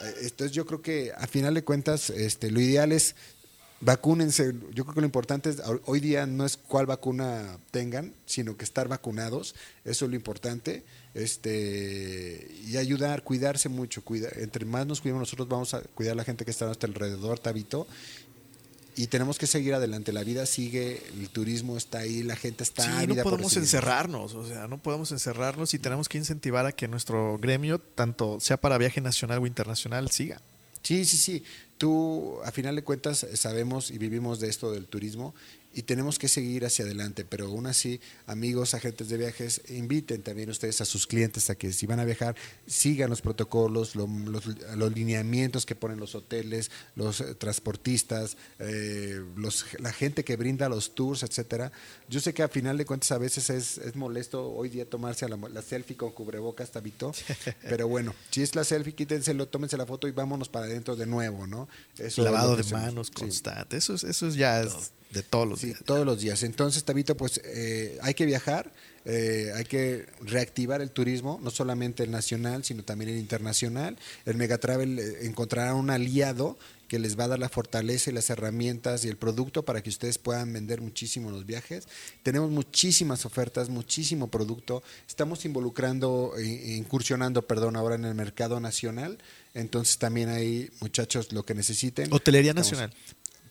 eh, 0.00 0.14
Entonces 0.22 0.52
yo 0.52 0.64
creo 0.66 0.80
que 0.82 1.12
a 1.16 1.26
final 1.26 1.54
de 1.54 1.64
cuentas 1.64 2.10
este, 2.10 2.50
lo 2.50 2.60
ideal 2.60 2.92
es 2.92 3.16
vacúnense. 3.80 4.52
Yo 4.72 4.84
creo 4.84 4.94
que 4.94 5.00
lo 5.00 5.06
importante 5.06 5.50
es, 5.50 5.60
ho- 5.60 5.80
hoy 5.86 6.00
día 6.00 6.26
no 6.26 6.44
es 6.46 6.56
cuál 6.56 6.86
vacuna 6.86 7.58
tengan, 7.70 8.12
sino 8.26 8.56
que 8.56 8.64
estar 8.64 8.88
vacunados. 8.88 9.54
Eso 9.84 10.04
es 10.06 10.10
lo 10.10 10.16
importante. 10.16 10.82
Este, 11.14 12.48
y 12.66 12.76
ayudar, 12.76 13.22
cuidarse 13.22 13.68
mucho. 13.68 14.02
Cuida, 14.02 14.28
entre 14.36 14.64
más 14.64 14.86
nos 14.86 15.00
cuidemos 15.00 15.20
nosotros, 15.20 15.48
vamos 15.48 15.74
a 15.74 15.80
cuidar 15.82 16.12
a 16.12 16.16
la 16.16 16.24
gente 16.24 16.44
que 16.44 16.50
está 16.50 16.64
a 16.64 16.68
nuestro 16.68 16.88
alrededor, 16.88 17.38
Tabito. 17.38 17.86
Y 18.98 19.08
tenemos 19.08 19.38
que 19.38 19.46
seguir 19.46 19.74
adelante. 19.74 20.10
La 20.12 20.24
vida 20.24 20.46
sigue, 20.46 21.02
el 21.20 21.28
turismo 21.28 21.76
está 21.76 21.98
ahí, 21.98 22.22
la 22.22 22.34
gente 22.34 22.62
está 22.64 22.82
Sí, 22.82 23.06
no 23.06 23.14
podemos 23.22 23.54
encerrarnos, 23.58 24.34
o 24.34 24.46
sea, 24.46 24.68
no 24.68 24.78
podemos 24.78 25.12
encerrarnos 25.12 25.74
y 25.74 25.78
tenemos 25.78 26.08
que 26.08 26.16
incentivar 26.16 26.64
a 26.64 26.72
que 26.72 26.88
nuestro 26.88 27.36
gremio, 27.36 27.78
tanto 27.78 28.40
sea 28.40 28.56
para 28.56 28.78
viaje 28.78 29.02
nacional 29.02 29.40
o 29.42 29.46
internacional, 29.46 30.10
siga. 30.10 30.40
Sí, 30.86 31.04
sí, 31.04 31.16
sí. 31.16 31.42
Tú, 31.78 32.38
a 32.44 32.52
final 32.52 32.76
de 32.76 32.84
cuentas, 32.84 33.26
sabemos 33.34 33.90
y 33.90 33.98
vivimos 33.98 34.38
de 34.38 34.48
esto 34.48 34.70
del 34.70 34.86
turismo 34.86 35.34
y 35.76 35.82
tenemos 35.82 36.18
que 36.18 36.26
seguir 36.28 36.64
hacia 36.64 36.84
adelante, 36.86 37.24
pero 37.24 37.46
aún 37.46 37.66
así, 37.66 38.00
amigos, 38.26 38.72
agentes 38.74 39.08
de 39.10 39.18
viajes, 39.18 39.60
inviten 39.68 40.22
también 40.22 40.48
ustedes 40.50 40.80
a 40.80 40.84
sus 40.86 41.06
clientes 41.06 41.50
a 41.50 41.54
que 41.54 41.72
si 41.72 41.86
van 41.86 42.00
a 42.00 42.04
viajar, 42.04 42.34
sigan 42.66 43.10
los 43.10 43.20
protocolos, 43.20 43.94
lo- 43.94 44.06
los, 44.08 44.44
los 44.76 44.92
lineamientos 44.94 45.66
que 45.66 45.74
ponen 45.74 46.00
los 46.00 46.14
hoteles, 46.14 46.70
los 46.94 47.20
eh, 47.20 47.34
transportistas, 47.70 48.36
eh, 48.58 49.20
los, 49.36 49.66
la 49.78 49.92
gente 49.92 50.24
que 50.24 50.36
brinda 50.36 50.68
los 50.68 50.94
tours, 50.94 51.22
etcétera. 51.22 51.70
Yo 52.08 52.20
sé 52.20 52.32
que 52.32 52.42
a 52.42 52.48
final 52.48 52.78
de 52.78 52.86
cuentas 52.86 53.12
a 53.12 53.18
veces 53.18 53.50
es, 53.50 53.78
es 53.78 53.94
molesto 53.96 54.50
hoy 54.50 54.68
día 54.70 54.88
tomarse 54.88 55.24
a 55.24 55.28
la, 55.28 55.36
la 55.36 55.60
selfie 55.62 55.96
con 55.96 56.12
cubrebocas, 56.12 56.70
Tabito, 56.70 57.12
pero 57.68 57.86
bueno, 57.86 58.14
si 58.30 58.42
es 58.42 58.54
la 58.54 58.64
selfie, 58.64 58.94
quítenselo, 58.94 59.46
tómense 59.48 59.76
la 59.76 59.84
foto 59.86 60.08
y 60.08 60.12
vámonos 60.12 60.48
para 60.48 60.66
adentro 60.66 60.96
de 60.96 61.06
nuevo, 61.06 61.46
¿no? 61.46 61.68
Eso 61.98 62.22
Lavado 62.22 62.54
de 62.56 62.62
hacemos. 62.62 62.82
manos 62.82 63.06
Sí. 63.08 63.12
constante, 63.12 63.76
eso, 63.76 63.94
es- 63.94 64.04
eso 64.04 64.26
es 64.28 64.34
ya 64.36 64.60
es 64.62 64.92
de 65.16 65.22
todos 65.22 65.48
los 65.48 65.60
Sí, 65.60 65.68
días. 65.68 65.80
todos 65.84 66.04
los 66.04 66.20
días. 66.20 66.42
Entonces, 66.42 66.84
Tabito, 66.84 67.16
pues 67.16 67.40
eh, 67.44 67.98
hay 68.02 68.14
que 68.14 68.26
viajar, 68.26 68.70
eh, 69.04 69.50
hay 69.54 69.64
que 69.64 70.06
reactivar 70.20 70.82
el 70.82 70.90
turismo, 70.90 71.40
no 71.42 71.50
solamente 71.50 72.02
el 72.02 72.10
nacional, 72.10 72.64
sino 72.64 72.82
también 72.82 73.10
el 73.10 73.18
internacional. 73.18 73.96
El 74.26 74.36
Megatravel 74.36 74.98
eh, 74.98 75.26
encontrará 75.26 75.74
un 75.74 75.90
aliado 75.90 76.58
que 76.88 76.98
les 77.00 77.18
va 77.18 77.24
a 77.24 77.28
dar 77.28 77.38
la 77.40 77.48
fortaleza 77.48 78.10
y 78.10 78.12
las 78.14 78.30
herramientas 78.30 79.04
y 79.04 79.08
el 79.08 79.16
producto 79.16 79.64
para 79.64 79.82
que 79.82 79.88
ustedes 79.90 80.18
puedan 80.18 80.52
vender 80.52 80.80
muchísimo 80.80 81.32
los 81.32 81.44
viajes. 81.44 81.88
Tenemos 82.22 82.50
muchísimas 82.52 83.26
ofertas, 83.26 83.68
muchísimo 83.70 84.28
producto. 84.28 84.84
Estamos 85.08 85.44
involucrando, 85.44 86.34
e 86.38 86.76
incursionando, 86.76 87.42
perdón, 87.42 87.74
ahora 87.74 87.96
en 87.96 88.04
el 88.04 88.14
mercado 88.14 88.60
nacional. 88.60 89.18
Entonces 89.54 89.98
también 89.98 90.28
hay, 90.28 90.70
muchachos, 90.80 91.32
lo 91.32 91.44
que 91.44 91.54
necesiten. 91.54 92.12
Hotelería 92.12 92.50
Estamos- 92.52 92.70
nacional. 92.70 92.94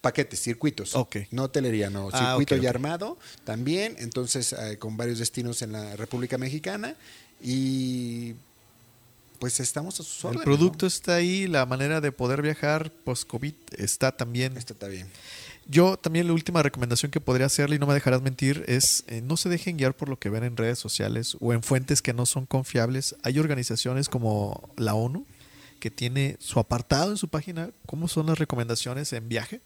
Paquetes, 0.05 0.39
circuitos. 0.39 0.93
Ok. 0.93 1.15
No 1.31 1.45
hotelería, 1.45 1.89
no. 1.89 2.09
Ah, 2.13 2.29
Circuito 2.29 2.53
ok, 2.53 2.61
ya 2.61 2.69
armado 2.69 3.17
también. 3.43 3.95
Entonces, 3.97 4.53
eh, 4.53 4.77
con 4.77 4.97
varios 4.97 5.17
destinos 5.17 5.63
en 5.63 5.71
la 5.71 5.95
República 5.95 6.37
Mexicana. 6.37 6.93
Y 7.41 8.35
pues 9.39 9.59
estamos 9.59 9.99
a 9.99 10.03
sus 10.03 10.19
El 10.23 10.27
órdenes. 10.27 10.45
producto 10.45 10.85
está 10.85 11.15
ahí, 11.15 11.47
la 11.47 11.65
manera 11.65 12.01
de 12.01 12.11
poder 12.11 12.43
viajar 12.43 12.91
post-COVID 13.03 13.55
está 13.79 14.15
también. 14.15 14.53
¿no? 14.53 14.59
Esto 14.59 14.73
está 14.73 14.87
bien. 14.87 15.07
Yo 15.67 15.97
también 15.97 16.27
la 16.27 16.33
última 16.33 16.61
recomendación 16.61 17.11
que 17.11 17.19
podría 17.19 17.47
hacerle, 17.47 17.77
y 17.77 17.79
no 17.79 17.87
me 17.87 17.95
dejarás 17.95 18.21
mentir, 18.21 18.63
es 18.67 19.03
eh, 19.07 19.21
no 19.21 19.37
se 19.37 19.49
dejen 19.49 19.77
guiar 19.77 19.95
por 19.95 20.07
lo 20.07 20.19
que 20.19 20.29
ven 20.29 20.43
en 20.43 20.55
redes 20.55 20.77
sociales 20.77 21.35
o 21.39 21.51
en 21.51 21.63
fuentes 21.63 22.03
que 22.03 22.13
no 22.13 22.27
son 22.27 22.45
confiables. 22.45 23.15
Hay 23.23 23.39
organizaciones 23.39 24.07
como 24.07 24.69
la 24.77 24.93
ONU 24.93 25.25
que 25.79 25.89
tiene 25.89 26.37
su 26.39 26.59
apartado 26.59 27.09
en 27.09 27.17
su 27.17 27.27
página, 27.27 27.71
cómo 27.87 28.07
son 28.07 28.27
las 28.27 28.37
recomendaciones 28.37 29.11
en 29.13 29.27
viaje. 29.27 29.61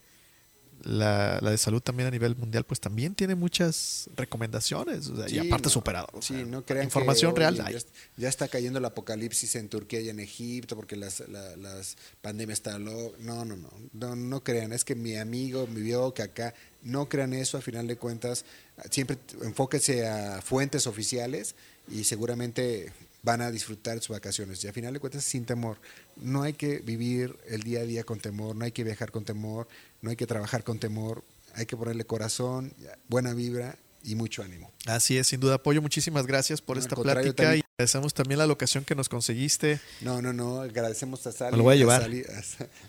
La, 0.82 1.38
la 1.42 1.50
de 1.50 1.58
salud 1.58 1.80
también 1.80 2.06
a 2.08 2.10
nivel 2.10 2.36
mundial, 2.36 2.64
pues 2.64 2.80
también 2.80 3.14
tiene 3.14 3.34
muchas 3.34 4.08
recomendaciones. 4.16 5.08
o 5.08 5.16
sea, 5.16 5.28
y 5.28 5.38
aparte 5.38 5.64
no, 5.68 5.70
superado. 5.70 6.08
o 6.12 6.22
Sí, 6.22 6.34
sea, 6.34 6.44
no 6.44 6.64
crean 6.64 6.84
información 6.84 7.32
que, 7.34 7.40
real 7.40 7.60
hay. 7.60 7.72
Ya, 7.72 7.78
est- 7.78 7.88
ya 8.16 8.28
está 8.28 8.48
cayendo 8.48 8.78
el 8.78 8.84
apocalipsis 8.84 9.56
en 9.56 9.68
Turquía 9.68 10.00
y 10.00 10.08
en 10.08 10.20
Egipto 10.20 10.76
porque 10.76 10.96
las, 10.96 11.20
la- 11.28 11.56
las 11.56 11.96
pandemias 12.22 12.58
están 12.60 12.84
lo- 12.84 13.12
no, 13.20 13.44
no, 13.44 13.56
no, 13.56 13.70
no, 13.92 14.16
no 14.16 14.42
crean. 14.44 14.72
Es 14.72 14.84
que 14.84 14.94
mi 14.94 15.16
amigo 15.16 15.66
me 15.66 15.80
vio 15.80 16.14
que 16.14 16.22
acá 16.22 16.54
no 16.82 17.08
crean 17.08 17.32
eso. 17.34 17.58
A 17.58 17.60
final 17.60 17.86
de 17.86 17.96
cuentas, 17.96 18.44
siempre 18.90 19.18
enfóquese 19.42 20.06
a 20.08 20.40
fuentes 20.42 20.86
oficiales 20.86 21.54
y 21.90 22.04
seguramente 22.04 22.92
van 23.22 23.40
a 23.42 23.50
disfrutar 23.50 23.98
sus 23.98 24.08
vacaciones. 24.08 24.62
Y 24.64 24.68
a 24.68 24.72
final 24.72 24.92
de 24.94 25.00
cuentas, 25.00 25.24
sin 25.24 25.44
temor. 25.44 25.78
No 26.16 26.42
hay 26.42 26.52
que 26.54 26.78
vivir 26.78 27.36
el 27.48 27.62
día 27.62 27.80
a 27.80 27.84
día 27.84 28.04
con 28.04 28.18
temor, 28.20 28.56
no 28.56 28.64
hay 28.64 28.72
que 28.72 28.84
viajar 28.84 29.10
con 29.10 29.24
temor, 29.24 29.68
no 30.02 30.10
hay 30.10 30.16
que 30.16 30.26
trabajar 30.26 30.64
con 30.64 30.78
temor. 30.78 31.22
Hay 31.54 31.66
que 31.66 31.76
ponerle 31.76 32.04
corazón, 32.04 32.72
buena 33.08 33.34
vibra 33.34 33.76
y 34.04 34.14
mucho 34.14 34.42
ánimo. 34.42 34.70
Así 34.86 35.18
es, 35.18 35.26
sin 35.26 35.40
duda, 35.40 35.56
apoyo. 35.56 35.82
Muchísimas 35.82 36.24
gracias 36.26 36.60
por 36.60 36.76
No, 36.76 36.80
al 36.80 36.84
esta 36.86 36.96
plática 36.96 37.34
también- 37.34 37.58
y 37.58 37.64
agradecemos 37.76 38.14
también 38.14 38.38
la 38.38 38.46
locación 38.46 38.84
que 38.84 38.94
nos 38.94 39.08
conseguiste. 39.08 39.80
No, 40.00 40.22
no, 40.22 40.32
no, 40.32 40.60
agradecemos 40.60 41.26
a 41.26 41.32
Sally. 41.32 41.50
Me 41.50 41.56
lo 41.58 41.64
voy 41.64 41.74
a 41.74 41.76
llevar. 41.78 42.02
Sally- 42.02 42.22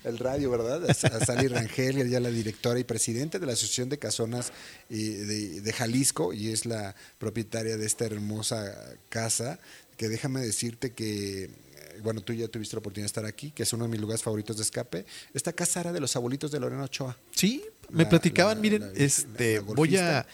a 0.04 0.08
el 0.08 0.18
radio, 0.18 0.48
¿verdad? 0.52 0.88
A, 0.88 0.94
Sa- 0.94 1.08
a 1.08 1.24
Sally 1.24 1.48
Rangel, 1.48 1.98
ella 2.00 2.18
es 2.18 2.22
la 2.22 2.30
directora 2.30 2.78
y 2.78 2.84
presidente 2.84 3.40
de 3.40 3.46
la 3.46 3.54
Asociación 3.54 3.88
de 3.88 3.98
Casonas 3.98 4.52
y 4.88 5.08
de, 5.08 5.60
de 5.60 5.72
Jalisco 5.72 6.32
y 6.32 6.50
es 6.52 6.64
la 6.66 6.94
propietaria 7.18 7.76
de 7.76 7.84
esta 7.84 8.04
hermosa 8.06 8.72
casa, 9.08 9.58
que 10.02 10.08
déjame 10.08 10.40
decirte 10.40 10.90
que, 10.90 11.44
eh, 11.44 11.50
bueno, 12.02 12.22
tú 12.22 12.32
ya 12.32 12.48
tuviste 12.48 12.74
la 12.74 12.80
oportunidad 12.80 13.04
de 13.04 13.06
estar 13.06 13.24
aquí, 13.24 13.52
que 13.52 13.62
es 13.62 13.72
uno 13.72 13.84
de 13.84 13.90
mis 13.90 14.00
lugares 14.00 14.20
favoritos 14.20 14.56
de 14.56 14.64
escape. 14.64 15.06
Esta 15.32 15.52
casa 15.52 15.78
era 15.78 15.92
de 15.92 16.00
los 16.00 16.16
abuelitos 16.16 16.50
de 16.50 16.58
Lorena 16.58 16.82
Ochoa. 16.82 17.16
Sí, 17.36 17.62
me 17.90 18.02
La- 18.02 18.08
platicaban, 18.08 18.56
la- 18.56 18.60
miren, 18.62 18.80
la- 18.80 18.92
este, 19.04 19.60
voy 19.60 19.96
a, 19.96 20.26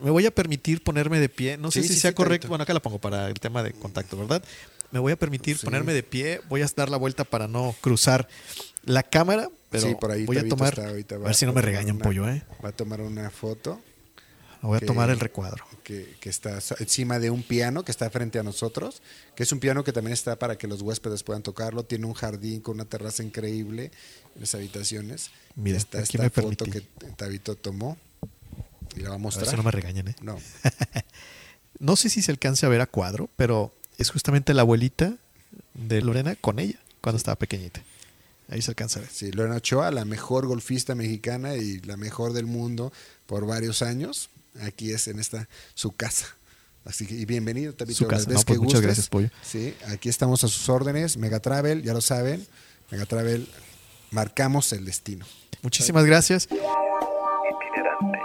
me 0.00 0.10
voy 0.10 0.26
a 0.26 0.30
permitir 0.30 0.82
ponerme 0.84 1.18
de 1.18 1.30
pie. 1.30 1.56
No 1.56 1.70
sé 1.70 1.80
si 1.82 1.94
sí, 1.94 2.00
sea 2.00 2.10
sí, 2.10 2.14
correcto. 2.14 2.48
Bueno, 2.48 2.62
acá 2.64 2.74
la 2.74 2.82
pongo 2.82 2.98
para 2.98 3.26
el 3.28 3.40
tema 3.40 3.62
de 3.62 3.72
contacto, 3.72 4.18
¿verdad? 4.18 4.44
Me 4.90 4.98
voy 4.98 5.12
a 5.12 5.16
permitir 5.16 5.58
ponerme 5.60 5.94
de 5.94 6.02
pie. 6.02 6.42
Voy 6.50 6.60
a 6.60 6.66
dar 6.76 6.90
la 6.90 6.98
vuelta 6.98 7.24
para 7.24 7.48
no 7.48 7.74
cruzar 7.80 8.28
la 8.84 9.02
cámara, 9.02 9.48
pero 9.70 9.88
sí, 9.88 9.94
por 9.98 10.10
ahí 10.10 10.26
voy 10.26 10.36
a 10.36 10.46
tomar. 10.46 10.78
está 10.78 11.14
a 11.14 11.18
ver 11.18 11.34
si 11.34 11.46
no 11.46 11.54
me 11.54 11.62
regañan, 11.62 11.96
una- 11.96 12.04
pollo, 12.04 12.28
¿eh? 12.28 12.42
Va 12.62 12.68
a 12.68 12.72
tomar 12.72 13.00
una 13.00 13.30
foto. 13.30 13.80
Voy 14.62 14.76
a 14.76 14.80
que- 14.80 14.86
tomar 14.86 15.10
el 15.10 15.20
recuadro. 15.20 15.64
que, 15.84 16.16
que 16.20 16.28
está 16.30 16.58
encima 16.80 17.18
de 17.18 17.30
un 17.30 17.42
piano 17.42 17.84
que 17.84 17.92
está 17.92 18.10
frente 18.10 18.38
a 18.38 18.42
nosotros, 18.42 19.02
que 19.36 19.42
es 19.44 19.52
un 19.52 19.60
piano 19.60 19.84
que 19.84 19.92
también 19.92 20.12
está 20.12 20.36
para 20.38 20.56
que 20.58 20.66
los 20.66 20.82
huéspedes 20.82 21.22
puedan 21.22 21.42
tocarlo. 21.42 21.84
Tiene 21.84 22.06
un 22.06 22.14
jardín 22.14 22.60
con 22.60 22.74
una 22.74 22.84
terraza 22.84 23.22
increíble 23.22 23.92
en 24.34 24.40
las 24.40 24.54
habitaciones. 24.54 25.30
Mira, 25.54 25.76
está 25.78 26.00
esta 26.00 26.18
me 26.22 26.30
foto 26.30 26.64
permití. 26.64 26.70
que 26.70 27.10
Tabito 27.16 27.54
tomó 27.54 27.96
y 28.96 29.00
la 29.00 29.10
va 29.10 29.14
a 29.14 29.14
A 29.14 29.18
ver 29.18 29.22
mostrar. 29.22 29.46
si 29.48 29.56
no 29.56 29.62
me 29.62 29.70
regañan, 29.70 30.08
¿eh? 30.08 30.16
No. 30.22 30.38
No 31.78 31.94
sé 31.96 32.08
si 32.08 32.22
se 32.22 32.32
alcance 32.32 32.64
a 32.64 32.70
ver 32.70 32.80
a 32.80 32.86
cuadro, 32.86 33.28
pero 33.36 33.70
es 33.98 34.10
justamente 34.10 34.54
la 34.54 34.62
abuelita 34.62 35.14
de 35.74 36.00
Lorena 36.00 36.34
con 36.34 36.58
ella 36.58 36.78
cuando 37.02 37.18
estaba 37.18 37.36
pequeñita. 37.36 37.82
Ahí 38.48 38.62
se 38.62 38.70
alcanza 38.70 38.98
a 39.00 39.02
ver. 39.02 39.10
Sí, 39.12 39.30
Lorena 39.32 39.56
Ochoa, 39.56 39.90
la 39.90 40.04
mejor 40.06 40.46
golfista 40.46 40.94
mexicana 40.94 41.54
y 41.56 41.80
la 41.80 41.96
mejor 41.98 42.32
del 42.32 42.46
mundo 42.46 42.92
por 43.26 43.46
varios 43.46 43.82
años. 43.82 44.30
Aquí 44.62 44.92
es 44.92 45.08
en 45.08 45.18
esta 45.18 45.48
su 45.74 45.92
casa. 45.92 46.26
Así 46.84 47.06
que 47.06 47.14
y 47.14 47.24
bienvenido, 47.24 47.72
Tabito. 47.74 47.98
Su 47.98 48.04
las 48.04 48.26
casa. 48.26 48.28
veces 48.30 48.42
No, 48.42 48.46
pues 48.46 48.58
que 48.58 48.60
muchas 48.62 48.80
gustes. 48.80 48.86
gracias, 48.86 49.08
Pollo. 49.08 49.28
Sí, 49.42 49.74
aquí 49.88 50.08
estamos 50.08 50.44
a 50.44 50.48
sus 50.48 50.68
órdenes. 50.68 51.16
Megatravel, 51.16 51.82
ya 51.82 51.92
lo 51.92 52.00
saben. 52.00 52.46
Megatravel, 52.90 53.48
marcamos 54.12 54.72
el 54.72 54.84
destino. 54.84 55.26
Muchísimas 55.62 56.04
gracias. 56.04 56.44
Itinerante. 56.44 58.18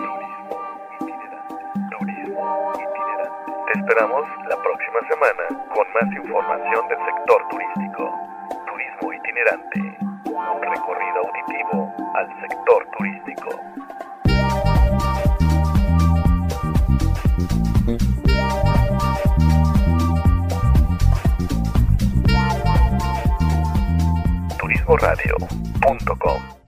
Itinerante. 0.94 1.52
Turismo 1.98 2.72
itinerante. 2.76 3.52
Te 3.74 3.80
esperamos 3.80 4.22
la 4.48 4.58
próxima 4.62 5.00
semana 5.10 5.44
con 5.74 5.86
más 5.98 6.08
información 6.24 6.88
del 6.88 7.00
sector 7.02 7.41
turístico. 7.50 8.04
Turismo 8.70 9.13
itinerante. 9.13 9.80
Un 10.30 10.62
recorrido 10.62 11.17
auditivo 11.26 11.76
al 12.13 12.28
sector 12.46 12.80
turístico. 12.96 13.50
turismoradio.com 24.91 26.61